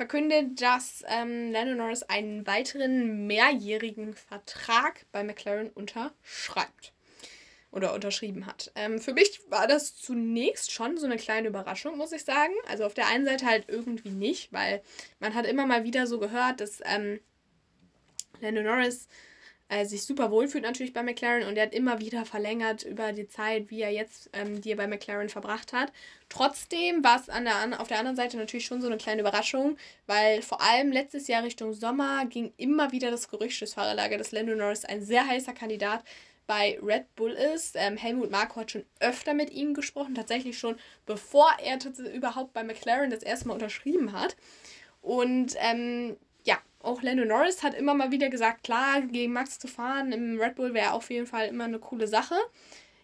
verkündet, 0.00 0.62
dass 0.62 1.04
ähm, 1.08 1.52
Lando 1.52 1.74
Norris 1.74 2.02
einen 2.04 2.46
weiteren 2.46 3.26
mehrjährigen 3.26 4.14
Vertrag 4.14 5.04
bei 5.12 5.22
McLaren 5.22 5.68
unterschreibt 5.68 6.94
oder 7.70 7.92
unterschrieben 7.92 8.46
hat. 8.46 8.72
Ähm, 8.76 8.98
für 8.98 9.12
mich 9.12 9.42
war 9.50 9.66
das 9.66 9.98
zunächst 9.98 10.72
schon 10.72 10.96
so 10.96 11.04
eine 11.04 11.18
kleine 11.18 11.48
Überraschung, 11.48 11.98
muss 11.98 12.12
ich 12.12 12.24
sagen. 12.24 12.54
Also 12.66 12.86
auf 12.86 12.94
der 12.94 13.08
einen 13.08 13.26
Seite 13.26 13.44
halt 13.44 13.66
irgendwie 13.68 14.08
nicht, 14.08 14.54
weil 14.54 14.80
man 15.18 15.34
hat 15.34 15.44
immer 15.44 15.66
mal 15.66 15.84
wieder 15.84 16.06
so 16.06 16.18
gehört, 16.18 16.62
dass 16.62 16.80
ähm, 16.86 17.20
Lando 18.40 18.62
Norris 18.62 19.06
äh, 19.70 19.86
sich 19.86 20.02
super 20.02 20.30
wohlfühlt 20.30 20.64
natürlich 20.64 20.92
bei 20.92 21.02
McLaren 21.02 21.46
und 21.46 21.56
er 21.56 21.66
hat 21.66 21.74
immer 21.74 22.00
wieder 22.00 22.26
verlängert 22.26 22.82
über 22.82 23.12
die 23.12 23.28
Zeit, 23.28 23.70
wie 23.70 23.80
er 23.80 23.90
jetzt 23.90 24.28
ähm, 24.32 24.60
die 24.60 24.72
er 24.72 24.76
bei 24.76 24.88
McLaren 24.88 25.28
verbracht 25.28 25.72
hat. 25.72 25.92
Trotzdem 26.28 27.04
war 27.04 27.20
es 27.20 27.28
an 27.28 27.44
der, 27.44 27.80
auf 27.80 27.86
der 27.86 27.98
anderen 27.98 28.16
Seite 28.16 28.36
natürlich 28.36 28.66
schon 28.66 28.80
so 28.80 28.88
eine 28.88 28.96
kleine 28.96 29.20
Überraschung, 29.20 29.76
weil 30.06 30.42
vor 30.42 30.60
allem 30.60 30.90
letztes 30.90 31.28
Jahr 31.28 31.44
Richtung 31.44 31.72
Sommer 31.72 32.26
ging 32.26 32.52
immer 32.56 32.90
wieder 32.90 33.12
das 33.12 33.28
Gerücht 33.28 33.60
des 33.60 33.74
Fahrerlager, 33.74 34.18
dass 34.18 34.32
Lando 34.32 34.56
Norris 34.56 34.84
ein 34.84 35.02
sehr 35.02 35.26
heißer 35.26 35.52
Kandidat 35.52 36.02
bei 36.48 36.76
Red 36.82 37.14
Bull 37.14 37.30
ist. 37.30 37.76
Ähm, 37.78 37.96
Helmut 37.96 38.32
Marko 38.32 38.60
hat 38.60 38.72
schon 38.72 38.84
öfter 38.98 39.34
mit 39.34 39.50
ihm 39.50 39.72
gesprochen, 39.72 40.16
tatsächlich 40.16 40.58
schon 40.58 40.74
bevor 41.06 41.48
er 41.62 41.78
überhaupt 42.12 42.52
bei 42.54 42.64
McLaren 42.64 43.10
das 43.10 43.22
erste 43.22 43.46
Mal 43.46 43.54
unterschrieben 43.54 44.10
hat. 44.10 44.36
Und 45.00 45.54
ähm, 45.60 46.16
auch 46.82 47.02
Lando 47.02 47.24
Norris 47.24 47.62
hat 47.62 47.74
immer 47.74 47.94
mal 47.94 48.10
wieder 48.10 48.28
gesagt, 48.30 48.64
klar, 48.64 49.02
gegen 49.02 49.32
Max 49.32 49.58
zu 49.58 49.68
fahren 49.68 50.12
im 50.12 50.40
Red 50.40 50.54
Bull 50.54 50.74
wäre 50.74 50.92
auf 50.92 51.10
jeden 51.10 51.26
Fall 51.26 51.48
immer 51.48 51.64
eine 51.64 51.78
coole 51.78 52.06
Sache. 52.06 52.34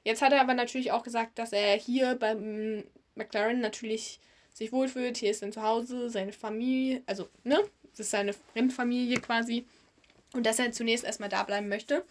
Jetzt 0.04 0.22
hat 0.22 0.32
er 0.32 0.40
aber 0.40 0.54
natürlich 0.54 0.92
auch 0.92 1.02
gesagt, 1.02 1.38
dass 1.38 1.52
er 1.52 1.76
hier 1.76 2.14
beim 2.14 2.84
McLaren 3.16 3.60
natürlich 3.60 4.20
sich 4.54 4.72
wohlfühlt. 4.72 5.16
Hier 5.16 5.32
ist 5.32 5.40
sein 5.40 5.52
Zuhause, 5.52 6.08
seine 6.10 6.32
Familie, 6.32 7.02
also, 7.06 7.28
ne? 7.44 7.58
Das 7.90 8.00
ist 8.00 8.10
seine 8.10 8.32
Fremdfamilie 8.32 9.20
quasi. 9.20 9.66
Und 10.32 10.46
dass 10.46 10.58
er 10.58 10.72
zunächst 10.72 11.04
erstmal 11.04 11.28
da 11.28 11.42
bleiben 11.42 11.68
möchte. 11.68 12.04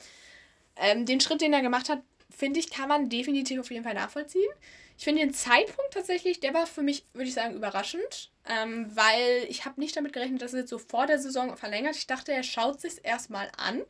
Ähm, 0.76 1.06
den 1.06 1.22
Schritt, 1.22 1.42
den 1.42 1.54
er 1.54 1.62
gemacht 1.62 1.90
hat, 1.90 2.02
finde 2.36 2.60
ich, 2.60 2.70
kann 2.70 2.90
man 2.90 3.10
definitiv 3.10 3.60
auf 3.60 3.72
jeden 3.72 3.84
Fall 3.84 3.94
nachvollziehen. 3.94 4.52
Ich 4.98 5.04
finde 5.04 5.22
den 5.22 5.34
Zeitpunkt 5.34 5.94
tatsächlich, 5.94 6.40
der 6.40 6.54
war 6.54 6.68
für 6.68 6.82
mich, 6.82 7.06
würde 7.14 7.28
ich 7.28 7.34
sagen, 7.34 7.56
überraschend, 7.56 8.32
ähm, 8.48 8.90
weil 8.96 9.46
ich 9.50 9.66
habe 9.66 9.80
nicht 9.80 9.96
damit 9.96 10.14
gerechnet, 10.14 10.42
dass 10.42 10.54
er 10.54 10.62
jetzt 10.62 10.70
so 10.70 10.78
vor 10.78 11.06
der 11.06 11.20
Saison 11.20 11.58
verlängert. 11.58 11.96
Ich 11.96 12.08
dachte, 12.08 12.32
er 12.32 12.44
schaut 12.44 12.80
sich 12.80 13.04
erstmal 13.04 13.52
an, 13.58 13.82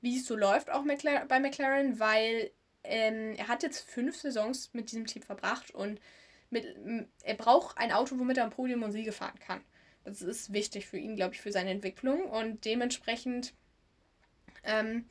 wie 0.00 0.18
es 0.18 0.26
so 0.26 0.36
läuft, 0.36 0.70
auch 0.70 0.82
McLaren, 0.84 1.28
bei 1.28 1.38
McLaren, 1.38 2.00
weil 2.00 2.50
ähm, 2.84 3.34
er 3.36 3.48
hat 3.48 3.62
jetzt 3.62 3.88
fünf 3.88 4.16
Saisons 4.16 4.70
mit 4.72 4.90
diesem 4.90 5.06
Team 5.06 5.22
verbracht 5.22 5.70
und 5.72 6.00
mit, 6.50 6.66
er 7.22 7.34
braucht 7.34 7.78
ein 7.78 7.92
Auto, 7.92 8.18
womit 8.18 8.36
er 8.36 8.44
am 8.44 8.50
Podium 8.50 8.82
und 8.82 8.92
Siege 8.92 9.12
fahren 9.12 9.38
kann. 9.38 9.62
Das 10.04 10.20
ist 10.20 10.52
wichtig 10.52 10.86
für 10.86 10.98
ihn, 10.98 11.16
glaube 11.16 11.34
ich, 11.34 11.40
für 11.40 11.52
seine 11.52 11.70
Entwicklung. 11.70 12.24
Und 12.24 12.64
dementsprechend 12.64 13.54
ähm, 14.64 15.06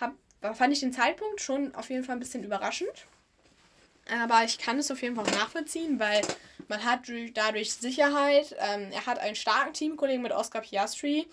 hab, 0.00 0.14
fand 0.54 0.72
ich 0.72 0.80
den 0.80 0.92
Zeitpunkt 0.92 1.40
schon 1.40 1.74
auf 1.74 1.90
jeden 1.90 2.04
Fall 2.04 2.16
ein 2.16 2.20
bisschen 2.20 2.44
überraschend. 2.44 3.06
Aber 4.10 4.44
ich 4.44 4.58
kann 4.58 4.78
es 4.78 4.90
auf 4.90 5.00
jeden 5.02 5.14
Fall 5.14 5.24
nachvollziehen, 5.26 6.00
weil 6.00 6.22
man 6.68 6.84
hat 6.84 7.00
dadurch 7.34 7.74
Sicherheit. 7.74 8.54
Ähm, 8.58 8.90
er 8.92 9.06
hat 9.06 9.18
einen 9.18 9.36
starken 9.36 9.72
Teamkollegen 9.72 10.22
mit 10.22 10.32
Oscar 10.32 10.60
Piastri. 10.60 11.28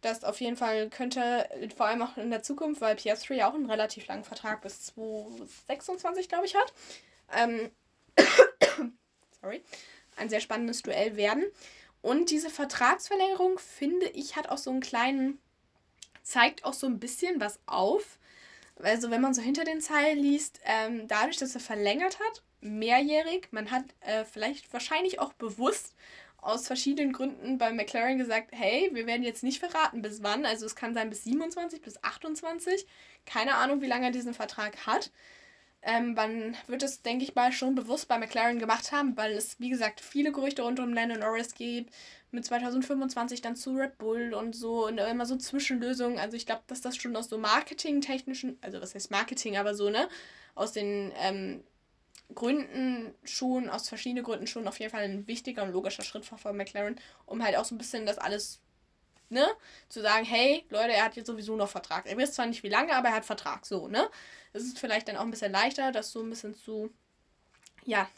Das 0.00 0.24
auf 0.24 0.40
jeden 0.40 0.56
Fall 0.56 0.88
könnte, 0.88 1.48
vor 1.76 1.86
allem 1.86 2.02
auch 2.02 2.16
in 2.16 2.30
der 2.30 2.42
Zukunft, 2.42 2.80
weil 2.80 2.96
Piastri 2.96 3.42
auch 3.42 3.54
einen 3.54 3.70
relativ 3.70 4.06
langen 4.06 4.24
Vertrag 4.24 4.62
bis 4.62 4.82
2026, 4.86 6.28
glaube 6.28 6.46
ich, 6.46 6.54
hat. 6.54 6.72
Ähm, 7.36 7.70
sorry. 9.40 9.62
Ein 10.16 10.28
sehr 10.28 10.40
spannendes 10.40 10.82
Duell 10.82 11.16
werden. 11.16 11.44
Und 12.02 12.30
diese 12.30 12.50
Vertragsverlängerung, 12.50 13.58
finde 13.58 14.08
ich, 14.08 14.36
hat 14.36 14.48
auch 14.48 14.58
so 14.58 14.70
einen 14.70 14.80
kleinen, 14.80 15.38
zeigt 16.22 16.64
auch 16.64 16.72
so 16.72 16.86
ein 16.86 16.98
bisschen 16.98 17.40
was 17.40 17.60
auf 17.66 18.18
also 18.82 19.10
wenn 19.10 19.20
man 19.20 19.34
so 19.34 19.42
hinter 19.42 19.64
den 19.64 19.80
Zeilen 19.80 20.18
liest, 20.18 20.60
ähm, 20.64 21.06
dadurch, 21.08 21.36
dass 21.36 21.54
er 21.54 21.60
verlängert 21.60 22.18
hat, 22.20 22.42
mehrjährig, 22.60 23.48
man 23.50 23.70
hat 23.70 23.84
äh, 24.00 24.24
vielleicht 24.24 24.72
wahrscheinlich 24.72 25.18
auch 25.18 25.32
bewusst 25.32 25.94
aus 26.42 26.66
verschiedenen 26.66 27.12
Gründen 27.12 27.58
bei 27.58 27.72
McLaren 27.72 28.18
gesagt, 28.18 28.48
hey, 28.52 28.90
wir 28.92 29.06
werden 29.06 29.22
jetzt 29.22 29.42
nicht 29.42 29.58
verraten, 29.58 30.02
bis 30.02 30.22
wann. 30.22 30.46
Also 30.46 30.66
es 30.66 30.74
kann 30.74 30.94
sein 30.94 31.10
bis 31.10 31.24
27, 31.24 31.82
bis 31.82 32.02
28. 32.02 32.86
Keine 33.26 33.56
Ahnung, 33.56 33.82
wie 33.82 33.86
lange 33.86 34.06
er 34.06 34.12
diesen 34.12 34.34
Vertrag 34.34 34.86
hat. 34.86 35.10
Ähm, 35.82 36.14
man 36.14 36.56
wird 36.66 36.82
es, 36.82 37.02
denke 37.02 37.24
ich 37.24 37.34
mal, 37.34 37.52
schon 37.52 37.74
bewusst 37.74 38.08
bei 38.08 38.18
McLaren 38.18 38.58
gemacht 38.58 38.92
haben, 38.92 39.16
weil 39.16 39.32
es, 39.32 39.58
wie 39.60 39.70
gesagt, 39.70 40.00
viele 40.00 40.30
Gerüchte 40.32 40.62
rund 40.62 40.78
um 40.78 40.92
Landon 40.92 41.20
Norris 41.20 41.54
gibt. 41.54 41.94
Mit 42.32 42.44
2025 42.44 43.40
dann 43.40 43.56
zu 43.56 43.74
Red 43.74 43.98
Bull 43.98 44.34
und 44.34 44.54
so 44.54 44.86
und 44.86 44.98
immer 44.98 45.26
so 45.26 45.36
Zwischenlösungen. 45.36 46.18
Also 46.18 46.36
ich 46.36 46.46
glaube, 46.46 46.62
dass 46.68 46.80
das 46.80 46.96
schon 46.96 47.16
aus 47.16 47.28
so 47.28 47.38
marketingtechnischen, 47.38 48.56
also 48.60 48.80
was 48.80 48.94
heißt 48.94 49.10
Marketing, 49.10 49.56
aber 49.56 49.74
so, 49.74 49.90
ne? 49.90 50.08
Aus 50.54 50.72
den 50.72 51.12
ähm, 51.16 51.64
Gründen 52.34 53.12
schon, 53.24 53.68
aus 53.68 53.88
verschiedenen 53.88 54.24
Gründen 54.24 54.46
schon 54.46 54.68
auf 54.68 54.78
jeden 54.78 54.92
Fall 54.92 55.02
ein 55.02 55.26
wichtiger 55.26 55.62
und 55.64 55.72
logischer 55.72 56.04
Schritt 56.04 56.30
war 56.30 56.38
von 56.38 56.56
McLaren, 56.56 56.96
um 57.26 57.42
halt 57.42 57.56
auch 57.56 57.64
so 57.64 57.74
ein 57.74 57.78
bisschen 57.78 58.06
das 58.06 58.18
alles 58.18 58.60
ne, 59.30 59.46
zu 59.88 60.02
sagen, 60.02 60.24
hey, 60.24 60.64
Leute, 60.68 60.92
er 60.92 61.04
hat 61.04 61.16
jetzt 61.16 61.28
sowieso 61.28 61.56
noch 61.56 61.68
Vertrag. 61.68 62.06
Er 62.06 62.16
weiß 62.16 62.32
zwar 62.32 62.46
nicht 62.46 62.62
wie 62.62 62.68
lange, 62.68 62.94
aber 62.94 63.08
er 63.08 63.14
hat 63.14 63.24
Vertrag, 63.24 63.64
so, 63.64 63.88
ne? 63.88 64.10
Es 64.52 64.64
ist 64.64 64.78
vielleicht 64.78 65.08
dann 65.08 65.16
auch 65.16 65.22
ein 65.22 65.30
bisschen 65.30 65.52
leichter, 65.52 65.92
das 65.92 66.12
so 66.12 66.20
ein 66.22 66.30
bisschen 66.30 66.54
zu, 66.54 66.90
ja, 67.84 68.08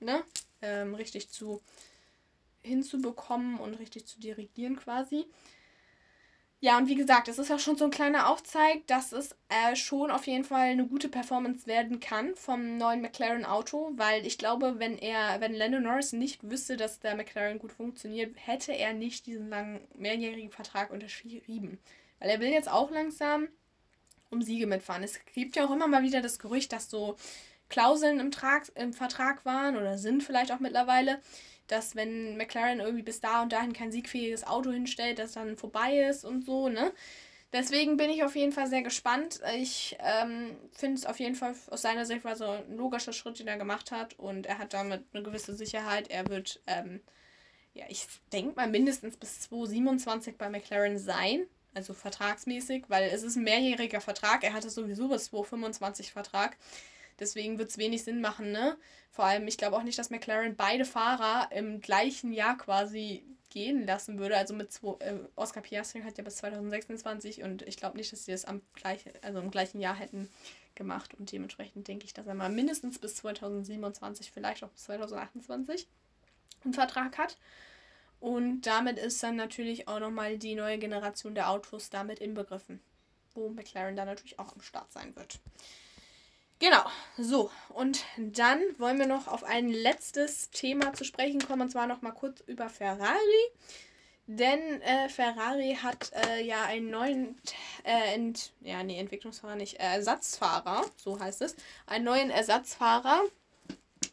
ne, 0.00 0.24
ähm, 0.62 0.94
richtig 0.94 1.30
zu 1.30 1.62
hinzubekommen 2.62 3.58
und 3.58 3.74
richtig 3.74 4.06
zu 4.06 4.20
dirigieren 4.20 4.76
quasi. 4.76 5.26
Ja, 6.60 6.76
und 6.76 6.88
wie 6.88 6.96
gesagt, 6.96 7.28
es 7.28 7.38
ist 7.38 7.52
auch 7.52 7.60
schon 7.60 7.76
so 7.76 7.84
ein 7.84 7.92
kleiner 7.92 8.28
Aufzeig, 8.28 8.84
dass 8.88 9.12
es 9.12 9.36
äh, 9.48 9.76
schon 9.76 10.10
auf 10.10 10.26
jeden 10.26 10.42
Fall 10.42 10.70
eine 10.70 10.86
gute 10.88 11.08
Performance 11.08 11.68
werden 11.68 12.00
kann 12.00 12.34
vom 12.34 12.76
neuen 12.76 13.00
McLaren 13.00 13.44
Auto, 13.44 13.92
weil 13.94 14.26
ich 14.26 14.38
glaube, 14.38 14.80
wenn 14.80 14.98
er, 14.98 15.40
wenn 15.40 15.54
Lando 15.54 15.78
Norris 15.78 16.12
nicht 16.12 16.50
wüsste, 16.50 16.76
dass 16.76 16.98
der 16.98 17.14
McLaren 17.14 17.60
gut 17.60 17.70
funktioniert, 17.72 18.34
hätte 18.44 18.72
er 18.72 18.92
nicht 18.92 19.26
diesen 19.26 19.48
langen 19.50 19.80
mehrjährigen 19.94 20.50
Vertrag 20.50 20.90
unterschrieben. 20.90 21.78
Weil 22.18 22.30
er 22.30 22.40
will 22.40 22.48
jetzt 22.50 22.68
auch 22.68 22.90
langsam 22.90 23.46
um 24.30 24.42
Siege 24.42 24.66
mitfahren. 24.66 25.04
Es 25.04 25.20
gibt 25.32 25.54
ja 25.54 25.64
auch 25.64 25.70
immer 25.70 25.86
mal 25.86 26.02
wieder 26.02 26.22
das 26.22 26.40
Gerücht, 26.40 26.72
dass 26.72 26.90
so 26.90 27.16
Klauseln 27.68 28.18
im, 28.18 28.32
Trag, 28.32 28.64
im 28.74 28.92
Vertrag 28.92 29.44
waren 29.44 29.76
oder 29.76 29.96
sind 29.96 30.24
vielleicht 30.24 30.50
auch 30.50 30.60
mittlerweile, 30.60 31.20
dass 31.68 31.94
wenn 31.94 32.36
McLaren 32.36 32.80
irgendwie 32.80 33.02
bis 33.02 33.20
da 33.20 33.42
und 33.42 33.52
dahin 33.52 33.72
kein 33.72 33.92
siegfähiges 33.92 34.46
Auto 34.46 34.72
hinstellt, 34.72 35.18
das 35.18 35.32
dann 35.32 35.56
vorbei 35.56 36.00
ist 36.00 36.24
und 36.24 36.44
so, 36.44 36.68
ne? 36.68 36.92
Deswegen 37.52 37.96
bin 37.96 38.10
ich 38.10 38.24
auf 38.24 38.36
jeden 38.36 38.52
Fall 38.52 38.66
sehr 38.66 38.82
gespannt. 38.82 39.40
Ich 39.56 39.96
ähm, 40.00 40.56
finde 40.70 40.96
es 40.96 41.06
auf 41.06 41.18
jeden 41.18 41.34
Fall 41.34 41.54
aus 41.70 41.80
seiner 41.80 42.04
Sicht 42.04 42.24
war 42.24 42.36
so 42.36 42.44
ein 42.44 42.76
logischer 42.76 43.14
Schritt, 43.14 43.38
den 43.38 43.48
er 43.48 43.56
gemacht 43.56 43.90
hat 43.90 44.18
und 44.18 44.44
er 44.46 44.58
hat 44.58 44.74
damit 44.74 45.04
eine 45.12 45.22
gewisse 45.22 45.54
Sicherheit. 45.54 46.10
Er 46.10 46.28
wird, 46.28 46.60
ähm, 46.66 47.00
ja, 47.72 47.84
ich 47.88 48.06
denke 48.32 48.54
mal 48.56 48.68
mindestens 48.68 49.16
bis 49.16 49.40
2027 49.40 50.36
bei 50.36 50.50
McLaren 50.50 50.98
sein, 50.98 51.46
also 51.72 51.94
vertragsmäßig, 51.94 52.84
weil 52.88 53.08
es 53.10 53.22
ist 53.22 53.36
ein 53.36 53.44
mehrjähriger 53.44 54.02
Vertrag. 54.02 54.44
Er 54.44 54.52
hatte 54.52 54.68
sowieso 54.68 55.08
bis 55.08 55.26
2025 55.26 56.12
Vertrag. 56.12 56.58
Deswegen 57.18 57.58
wird 57.58 57.70
es 57.70 57.78
wenig 57.78 58.04
Sinn 58.04 58.20
machen, 58.20 58.52
ne? 58.52 58.76
Vor 59.10 59.24
allem, 59.24 59.48
ich 59.48 59.58
glaube 59.58 59.76
auch 59.76 59.82
nicht, 59.82 59.98
dass 59.98 60.10
McLaren 60.10 60.56
beide 60.56 60.84
Fahrer 60.84 61.50
im 61.52 61.80
gleichen 61.80 62.32
Jahr 62.32 62.56
quasi 62.56 63.24
gehen 63.50 63.86
lassen 63.86 64.18
würde. 64.18 64.36
Also 64.36 64.54
mit 64.54 64.72
zwei, 64.72 64.94
äh, 65.00 65.18
Oscar 65.36 65.62
Piastri 65.62 66.02
hat 66.02 66.18
ja 66.18 66.24
bis 66.24 66.36
2026 66.36 67.42
und 67.42 67.62
ich 67.62 67.76
glaube 67.76 67.96
nicht, 67.96 68.12
dass 68.12 68.24
sie 68.24 68.32
das 68.32 68.44
am 68.44 68.62
gleichen, 68.74 69.12
also 69.22 69.40
im 69.40 69.50
gleichen 69.50 69.80
Jahr 69.80 69.96
hätten 69.96 70.28
gemacht. 70.74 71.14
Und 71.18 71.32
dementsprechend 71.32 71.88
denke 71.88 72.04
ich, 72.04 72.14
dass 72.14 72.26
er 72.26 72.34
mal 72.34 72.50
mindestens 72.50 72.98
bis 72.98 73.16
2027, 73.16 74.30
vielleicht 74.30 74.62
auch 74.62 74.70
bis 74.70 74.84
2028 74.84 75.88
einen 76.64 76.74
Vertrag 76.74 77.18
hat. 77.18 77.36
Und 78.20 78.62
damit 78.62 78.98
ist 78.98 79.22
dann 79.22 79.36
natürlich 79.36 79.86
auch 79.88 80.00
nochmal 80.00 80.38
die 80.38 80.54
neue 80.54 80.78
Generation 80.78 81.34
der 81.34 81.50
Autos 81.50 81.88
damit 81.90 82.18
inbegriffen, 82.18 82.80
wo 83.34 83.48
McLaren 83.48 83.96
dann 83.96 84.08
natürlich 84.08 84.38
auch 84.38 84.52
am 84.54 84.60
Start 84.60 84.92
sein 84.92 85.14
wird. 85.14 85.40
Genau, 86.60 86.84
so. 87.16 87.50
Und 87.68 88.04
dann 88.16 88.60
wollen 88.78 88.98
wir 88.98 89.06
noch 89.06 89.28
auf 89.28 89.44
ein 89.44 89.68
letztes 89.68 90.50
Thema 90.50 90.92
zu 90.92 91.04
sprechen 91.04 91.40
kommen, 91.40 91.62
und 91.62 91.70
zwar 91.70 91.86
noch 91.86 92.02
mal 92.02 92.12
kurz 92.12 92.40
über 92.46 92.68
Ferrari. 92.68 93.18
Denn 94.26 94.82
äh, 94.82 95.08
Ferrari 95.08 95.78
hat 95.82 96.12
äh, 96.12 96.42
ja 96.44 96.64
einen 96.64 96.90
neuen, 96.90 97.40
äh, 97.84 98.14
Ent, 98.14 98.52
ja, 98.60 98.82
nee, 98.82 98.98
Entwicklungsfahrer 98.98 99.56
nicht, 99.56 99.80
äh, 99.80 99.84
Ersatzfahrer, 99.84 100.84
so 100.96 101.18
heißt 101.18 101.42
es, 101.42 101.56
einen 101.86 102.04
neuen 102.04 102.30
Ersatzfahrer 102.30 103.22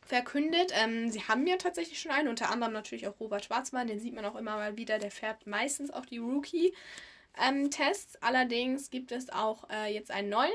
verkündet. 0.06 0.72
Ähm, 0.74 1.10
sie 1.10 1.24
haben 1.24 1.46
ja 1.48 1.58
tatsächlich 1.58 2.00
schon 2.00 2.12
einen, 2.12 2.30
unter 2.30 2.50
anderem 2.52 2.74
natürlich 2.74 3.08
auch 3.08 3.20
Robert 3.20 3.46
Schwarzmann, 3.46 3.88
den 3.88 4.00
sieht 4.00 4.14
man 4.14 4.24
auch 4.24 4.36
immer 4.36 4.56
mal 4.56 4.78
wieder, 4.78 5.00
der 5.00 5.12
fährt 5.12 5.48
meistens 5.48 5.92
auch 5.92 6.06
die 6.06 6.20
Rookie-Tests. 6.20 8.16
Ähm, 8.16 8.20
Allerdings 8.22 8.92
gibt 8.92 9.12
es 9.12 9.30
auch 9.30 9.70
äh, 9.70 9.94
jetzt 9.94 10.12
einen 10.12 10.30
neuen 10.30 10.52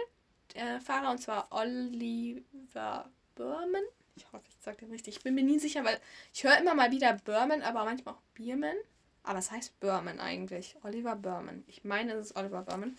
äh, 0.56 0.80
Fahrer 0.80 1.10
und 1.10 1.18
zwar 1.18 1.48
Oliver 1.50 3.10
Berman. 3.34 3.82
Ich 4.16 4.30
hoffe, 4.32 4.44
ich 4.48 4.56
sage 4.62 4.78
den 4.78 4.90
richtig. 4.90 5.16
Ich 5.16 5.22
bin 5.22 5.34
mir 5.34 5.44
nie 5.44 5.58
sicher, 5.58 5.84
weil 5.84 5.98
ich 6.32 6.44
höre 6.44 6.58
immer 6.58 6.74
mal 6.74 6.90
wieder 6.90 7.14
Berman, 7.24 7.62
aber 7.62 7.84
manchmal 7.84 8.14
auch 8.14 8.22
Bierman. 8.34 8.76
Aber 9.22 9.38
es 9.38 9.50
heißt 9.50 9.78
Berman 9.80 10.20
eigentlich. 10.20 10.76
Oliver 10.82 11.16
Berman. 11.16 11.64
Ich 11.66 11.84
meine, 11.84 12.12
es 12.14 12.30
ist 12.30 12.36
Oliver 12.36 12.62
Berman. 12.62 12.96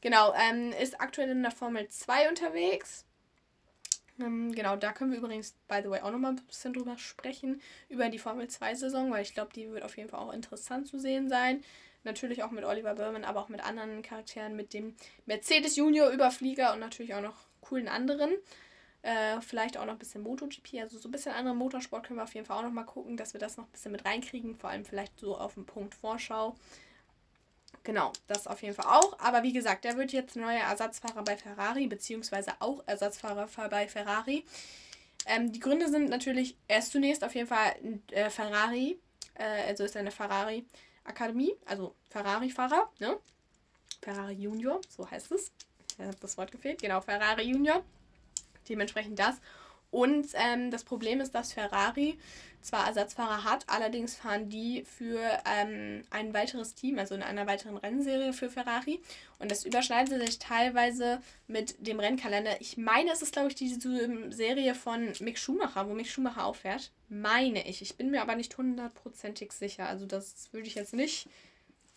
Genau, 0.00 0.32
ähm, 0.34 0.72
ist 0.72 1.00
aktuell 1.00 1.28
in 1.30 1.42
der 1.42 1.50
Formel 1.50 1.88
2 1.88 2.28
unterwegs. 2.28 3.04
Ähm, 4.18 4.52
genau, 4.52 4.76
da 4.76 4.92
können 4.92 5.12
wir 5.12 5.18
übrigens, 5.18 5.54
by 5.68 5.80
the 5.82 5.90
way, 5.90 6.00
auch 6.00 6.10
nochmal 6.10 6.32
ein 6.32 6.46
bisschen 6.46 6.72
drüber 6.72 6.96
sprechen. 6.98 7.60
Über 7.88 8.08
die 8.08 8.18
Formel 8.18 8.46
2-Saison, 8.46 9.10
weil 9.10 9.22
ich 9.22 9.34
glaube, 9.34 9.52
die 9.54 9.70
wird 9.70 9.82
auf 9.82 9.96
jeden 9.96 10.08
Fall 10.08 10.20
auch 10.20 10.32
interessant 10.32 10.88
zu 10.88 10.98
sehen 10.98 11.28
sein. 11.28 11.62
Natürlich 12.02 12.42
auch 12.42 12.50
mit 12.50 12.64
Oliver 12.64 12.94
Berman, 12.94 13.24
aber 13.24 13.40
auch 13.40 13.48
mit 13.48 13.64
anderen 13.64 14.02
Charakteren, 14.02 14.56
mit 14.56 14.72
dem 14.72 14.96
Mercedes 15.26 15.76
Junior 15.76 16.10
Überflieger 16.10 16.72
und 16.72 16.80
natürlich 16.80 17.14
auch 17.14 17.20
noch 17.20 17.36
coolen 17.60 17.88
anderen. 17.88 18.32
Äh, 19.02 19.40
vielleicht 19.40 19.78
auch 19.78 19.86
noch 19.86 19.94
ein 19.94 19.98
bisschen 19.98 20.22
MotoGP, 20.22 20.80
also 20.80 20.98
so 20.98 21.08
ein 21.08 21.12
bisschen 21.12 21.32
anderen 21.32 21.56
Motorsport 21.56 22.06
können 22.06 22.18
wir 22.18 22.24
auf 22.24 22.34
jeden 22.34 22.46
Fall 22.46 22.58
auch 22.58 22.62
noch 22.62 22.70
mal 22.70 22.84
gucken, 22.84 23.16
dass 23.16 23.32
wir 23.32 23.40
das 23.40 23.56
noch 23.56 23.64
ein 23.64 23.70
bisschen 23.70 23.92
mit 23.92 24.04
reinkriegen, 24.04 24.56
vor 24.56 24.68
allem 24.68 24.84
vielleicht 24.84 25.18
so 25.18 25.38
auf 25.38 25.54
den 25.54 25.64
Punkt 25.64 25.94
Vorschau. 25.94 26.54
Genau, 27.82 28.12
das 28.26 28.46
auf 28.46 28.62
jeden 28.62 28.74
Fall 28.74 28.86
auch. 28.86 29.18
Aber 29.18 29.42
wie 29.42 29.54
gesagt, 29.54 29.84
der 29.84 29.96
wird 29.96 30.12
jetzt 30.12 30.36
neuer 30.36 30.60
Ersatzfahrer 30.60 31.24
bei 31.24 31.36
Ferrari, 31.36 31.86
beziehungsweise 31.86 32.52
auch 32.60 32.82
Ersatzfahrer 32.86 33.48
bei 33.70 33.88
Ferrari. 33.88 34.44
Ähm, 35.26 35.50
die 35.50 35.60
Gründe 35.60 35.88
sind 35.88 36.10
natürlich, 36.10 36.56
er 36.68 36.80
ist 36.80 36.92
zunächst 36.92 37.24
auf 37.24 37.34
jeden 37.34 37.48
Fall 37.48 37.74
äh, 38.10 38.28
Ferrari, 38.28 38.98
äh, 39.34 39.68
also 39.68 39.84
ist 39.84 39.94
er 39.94 40.00
eine 40.00 40.10
Ferrari 40.10 40.66
Akademie, 41.04 41.56
also 41.66 41.94
Ferrari-Fahrer, 42.10 42.90
ne? 42.98 43.18
Ferrari 44.02 44.34
Junior, 44.34 44.80
so 44.88 45.10
heißt 45.10 45.32
es. 45.32 45.52
Ich 45.98 46.04
habe 46.04 46.16
das 46.20 46.38
Wort 46.38 46.52
gefehlt. 46.52 46.80
Genau, 46.80 47.00
Ferrari 47.00 47.42
Junior. 47.42 47.82
Dementsprechend 48.68 49.18
das. 49.18 49.36
Und 49.90 50.28
ähm, 50.34 50.70
das 50.70 50.84
Problem 50.84 51.20
ist, 51.20 51.34
dass 51.34 51.52
Ferrari 51.52 52.18
zwar 52.62 52.86
Ersatzfahrer 52.86 53.44
hat, 53.44 53.64
allerdings 53.68 54.16
fahren 54.16 54.48
die 54.48 54.84
für 54.84 55.20
ähm, 55.46 56.04
ein 56.10 56.34
weiteres 56.34 56.74
Team, 56.74 56.98
also 56.98 57.14
in 57.14 57.22
einer 57.22 57.46
weiteren 57.46 57.76
Rennserie 57.76 58.32
für 58.32 58.50
Ferrari. 58.50 59.00
Und 59.38 59.50
das 59.50 59.64
überschneidet 59.64 60.20
sich 60.26 60.38
teilweise 60.38 61.22
mit 61.46 61.74
dem 61.86 62.00
Rennkalender. 62.00 62.60
Ich 62.60 62.76
meine, 62.76 63.10
es 63.12 63.22
ist, 63.22 63.32
glaube 63.32 63.48
ich, 63.48 63.54
diese 63.54 63.80
Serie 64.30 64.74
von 64.74 65.12
Mick 65.20 65.38
Schumacher, 65.38 65.88
wo 65.88 65.94
Mick 65.94 66.08
Schumacher 66.08 66.44
auffährt. 66.44 66.90
Meine 67.08 67.66
ich. 67.66 67.80
Ich 67.82 67.96
bin 67.96 68.10
mir 68.10 68.20
aber 68.20 68.36
nicht 68.36 68.56
hundertprozentig 68.58 69.52
sicher. 69.52 69.86
Also 69.86 70.06
das 70.06 70.52
würde 70.52 70.66
ich 70.66 70.74
jetzt 70.74 70.92
nicht 70.92 71.28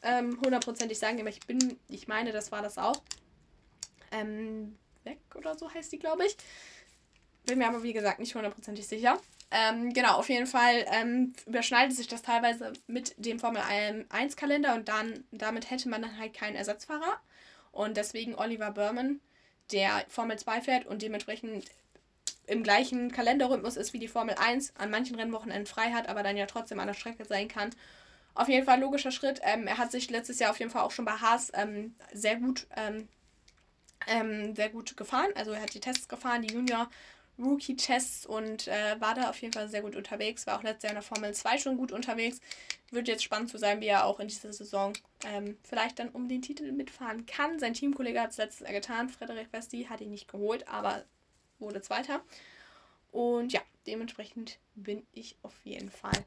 ähm, 0.02 0.40
hundertprozentig 0.44 0.98
sagen, 0.98 1.20
aber 1.20 1.30
ich 1.30 1.42
bin, 1.42 1.78
ich 1.90 2.08
meine, 2.08 2.32
das 2.32 2.52
war 2.52 2.62
das 2.62 2.78
auch. 2.78 3.02
Ähm, 4.12 4.78
weg 5.04 5.20
oder 5.36 5.58
so 5.58 5.74
heißt 5.74 5.92
die, 5.92 6.00
glaube 6.00 6.26
ich. 6.26 6.38
Bin 7.46 7.58
mir 7.58 7.68
aber, 7.68 7.84
wie 7.84 7.94
gesagt, 7.94 8.20
nicht 8.20 8.36
hundertprozentig 8.36 8.88
sicher. 8.88 9.20
Ähm, 9.56 9.94
genau, 9.94 10.16
auf 10.16 10.30
jeden 10.30 10.48
Fall 10.48 10.84
ähm, 10.92 11.34
überschneidet 11.46 11.96
sich 11.96 12.08
das 12.08 12.24
teilweise 12.24 12.74
mit 12.88 13.14
dem 13.24 13.40
Formel 13.40 13.62
1 14.10 14.36
Kalender 14.36 14.74
und 14.74 14.88
dann 14.88 15.26
damit 15.32 15.70
hätte 15.70 15.90
man 15.90 16.02
dann 16.02 16.18
halt 16.18 16.34
keinen 16.34 16.56
Ersatzfahrer. 16.56 17.20
Und 17.72 17.96
deswegen 17.98 18.34
Oliver 18.34 18.72
Berman, 18.72 19.22
der 19.72 20.06
Formel 20.10 20.40
2 20.40 20.62
fährt 20.62 20.86
und 20.88 21.04
dementsprechend 21.04 21.66
im 22.48 22.64
gleichen 22.64 23.12
Kalenderrhythmus 23.12 23.78
ist 23.78 23.94
wie 23.94 24.00
die 24.00 24.08
Formel 24.08 24.36
1, 24.40 24.74
an 24.78 24.90
manchen 24.90 25.16
Rennwochenenden 25.18 25.68
frei 25.68 25.92
hat, 25.92 26.10
aber 26.10 26.24
dann 26.24 26.36
ja 26.36 26.48
trotzdem 26.48 26.80
an 26.80 26.88
der 26.88 26.96
Strecke 26.96 27.24
sein 27.24 27.48
kann. 27.48 27.70
Auf 28.34 28.50
jeden 28.50 28.66
Fall 28.66 28.80
logischer 28.80 29.12
Schritt. 29.12 29.40
Ähm, 29.44 29.68
er 29.68 29.78
hat 29.78 29.92
sich 29.92 30.10
letztes 30.10 30.40
Jahr 30.40 30.50
auf 30.50 30.58
jeden 30.58 30.72
Fall 30.72 30.82
auch 30.82 30.92
schon 30.92 31.06
bei 31.06 31.12
Haas 31.12 31.52
ähm, 31.54 31.94
sehr 32.12 32.38
gut 32.38 32.66
ähm, 32.76 33.08
ähm 34.08 34.56
sehr 34.56 34.70
gut 34.70 34.98
gefahren. 34.98 35.30
Also 35.36 35.52
er 35.52 35.62
hat 35.62 35.76
die 35.76 35.80
Tests 35.80 36.08
gefahren, 36.08 36.42
die 36.42 36.54
Junior 36.56 36.90
Rookie-Tests 37.40 38.26
und 38.26 38.68
äh, 38.68 39.00
war 39.00 39.16
da 39.16 39.30
auf 39.30 39.42
jeden 39.42 39.54
Fall 39.54 39.68
sehr 39.68 39.82
gut 39.82 39.96
unterwegs. 39.96 40.46
War 40.48 40.58
auch 40.58 40.64
letztes 40.64 40.84
Jahr 40.84 40.92
in 40.92 40.96
der 40.96 41.04
Formel 41.04 41.34
2 41.34 41.58
schon 41.58 41.78
gut 41.78 41.92
unterwegs. 41.92 42.40
Wird 42.92 43.08
jetzt 43.08 43.24
spannend 43.24 43.50
zu 43.50 43.58
sein, 43.58 43.82
wie 43.82 43.88
er 43.88 44.06
auch 44.06 44.20
in 44.20 44.28
dieser 44.28 44.54
Saison 44.54 44.94
ähm, 45.26 45.58
vielleicht 45.64 46.00
dann 46.00 46.10
um 46.10 46.28
den 46.28 46.42
Titel 46.42 46.72
mitfahren 46.72 47.26
kann. 47.26 47.60
Sein 47.60 47.74
Teamkollege 47.74 48.22
hat 48.22 48.32
es 48.32 48.38
letztes 48.38 48.68
Jahr 48.68 48.74
getan. 48.74 49.10
Frederik 49.10 49.48
Westi 49.52 49.86
hat 49.90 50.02
ihn 50.02 50.12
nicht 50.12 50.28
geholt, 50.28 50.68
aber 50.68 51.04
wurde 51.60 51.82
Zweiter. 51.82 52.22
Und 53.12 53.54
ja, 53.54 53.62
dementsprechend 53.88 54.58
bin 54.76 55.06
ich 55.14 55.36
auf 55.44 55.54
jeden 55.64 55.90
Fall 55.90 56.26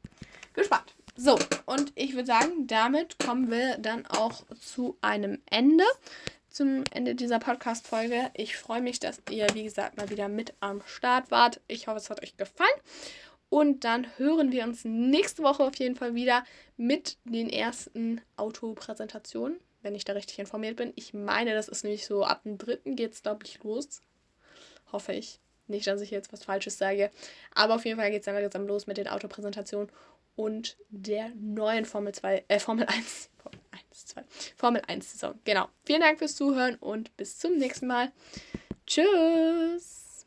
gespannt. 0.54 0.94
So, 1.16 1.38
und 1.64 1.92
ich 1.94 2.14
würde 2.14 2.26
sagen, 2.26 2.66
damit 2.66 3.18
kommen 3.18 3.50
wir 3.50 3.78
dann 3.78 4.06
auch 4.06 4.44
zu 4.60 4.98
einem 5.00 5.40
Ende. 5.50 5.84
Zum 6.56 6.84
Ende 6.90 7.14
dieser 7.14 7.38
Podcast-Folge. 7.38 8.30
Ich 8.32 8.56
freue 8.56 8.80
mich, 8.80 8.98
dass 8.98 9.20
ihr, 9.28 9.46
wie 9.52 9.64
gesagt, 9.64 9.98
mal 9.98 10.08
wieder 10.08 10.26
mit 10.26 10.54
am 10.60 10.80
Start 10.86 11.30
wart. 11.30 11.60
Ich 11.68 11.86
hoffe, 11.86 11.98
es 11.98 12.08
hat 12.08 12.22
euch 12.22 12.38
gefallen. 12.38 12.80
Und 13.50 13.84
dann 13.84 14.06
hören 14.16 14.52
wir 14.52 14.64
uns 14.64 14.82
nächste 14.86 15.42
Woche 15.42 15.64
auf 15.64 15.74
jeden 15.74 15.96
Fall 15.96 16.14
wieder 16.14 16.44
mit 16.78 17.18
den 17.24 17.50
ersten 17.50 18.22
Autopräsentationen, 18.38 19.60
wenn 19.82 19.94
ich 19.94 20.06
da 20.06 20.14
richtig 20.14 20.38
informiert 20.38 20.76
bin. 20.76 20.94
Ich 20.96 21.12
meine, 21.12 21.52
das 21.52 21.68
ist 21.68 21.84
nämlich 21.84 22.06
so 22.06 22.24
ab 22.24 22.44
dem 22.44 22.56
dritten 22.56 22.96
geht 22.96 23.12
es, 23.12 23.22
glaube 23.22 23.44
ich, 23.44 23.62
los. 23.62 24.00
Hoffe 24.90 25.12
ich. 25.12 25.40
Nicht, 25.66 25.86
dass 25.86 26.00
ich 26.00 26.10
jetzt 26.10 26.32
was 26.32 26.44
Falsches 26.44 26.78
sage. 26.78 27.10
Aber 27.54 27.74
auf 27.74 27.84
jeden 27.84 28.00
Fall 28.00 28.10
geht 28.10 28.20
es 28.20 28.24
dann 28.24 28.34
langsam 28.34 28.66
los 28.66 28.86
mit 28.86 28.96
den 28.96 29.08
Autopräsentationen 29.08 29.92
und 30.36 30.78
der 30.88 31.32
neuen 31.34 31.84
Formel 31.84 32.14
2, 32.14 32.46
äh, 32.48 32.58
Formel 32.58 32.86
1. 32.86 33.28
Formel 33.76 33.80
1, 33.90 34.06
2. 34.06 34.24
Formel 34.56 34.82
1 34.86 35.12
Saison. 35.12 35.34
Genau. 35.44 35.68
Vielen 35.84 36.00
Dank 36.00 36.18
fürs 36.18 36.34
Zuhören 36.36 36.76
und 36.76 37.16
bis 37.16 37.38
zum 37.38 37.56
nächsten 37.56 37.86
Mal. 37.86 38.12
Tschüss. 38.86 40.26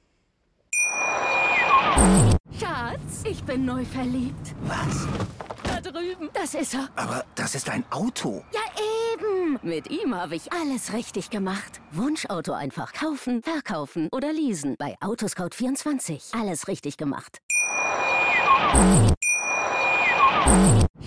Schatz, 2.59 3.23
ich 3.23 3.43
bin 3.43 3.65
neu 3.65 3.85
verliebt. 3.85 4.55
Was? 4.61 5.07
Da 5.63 5.81
drüben. 5.81 6.29
Das 6.33 6.53
ist 6.53 6.73
er. 6.73 6.89
Aber 6.95 7.25
das 7.35 7.55
ist 7.55 7.69
ein 7.69 7.85
Auto. 7.91 8.43
Ja, 8.53 8.61
eben. 9.13 9.59
Mit 9.61 9.89
ihm 9.89 10.15
habe 10.15 10.35
ich 10.35 10.51
alles 10.51 10.93
richtig 10.93 11.29
gemacht. 11.29 11.79
Wunschauto 11.91 12.53
einfach 12.53 12.93
kaufen, 12.93 13.41
verkaufen 13.43 14.09
oder 14.11 14.33
leasen. 14.33 14.75
Bei 14.77 14.95
Autoscout24. 15.01 16.39
Alles 16.39 16.67
richtig 16.67 16.97
gemacht. 16.97 17.39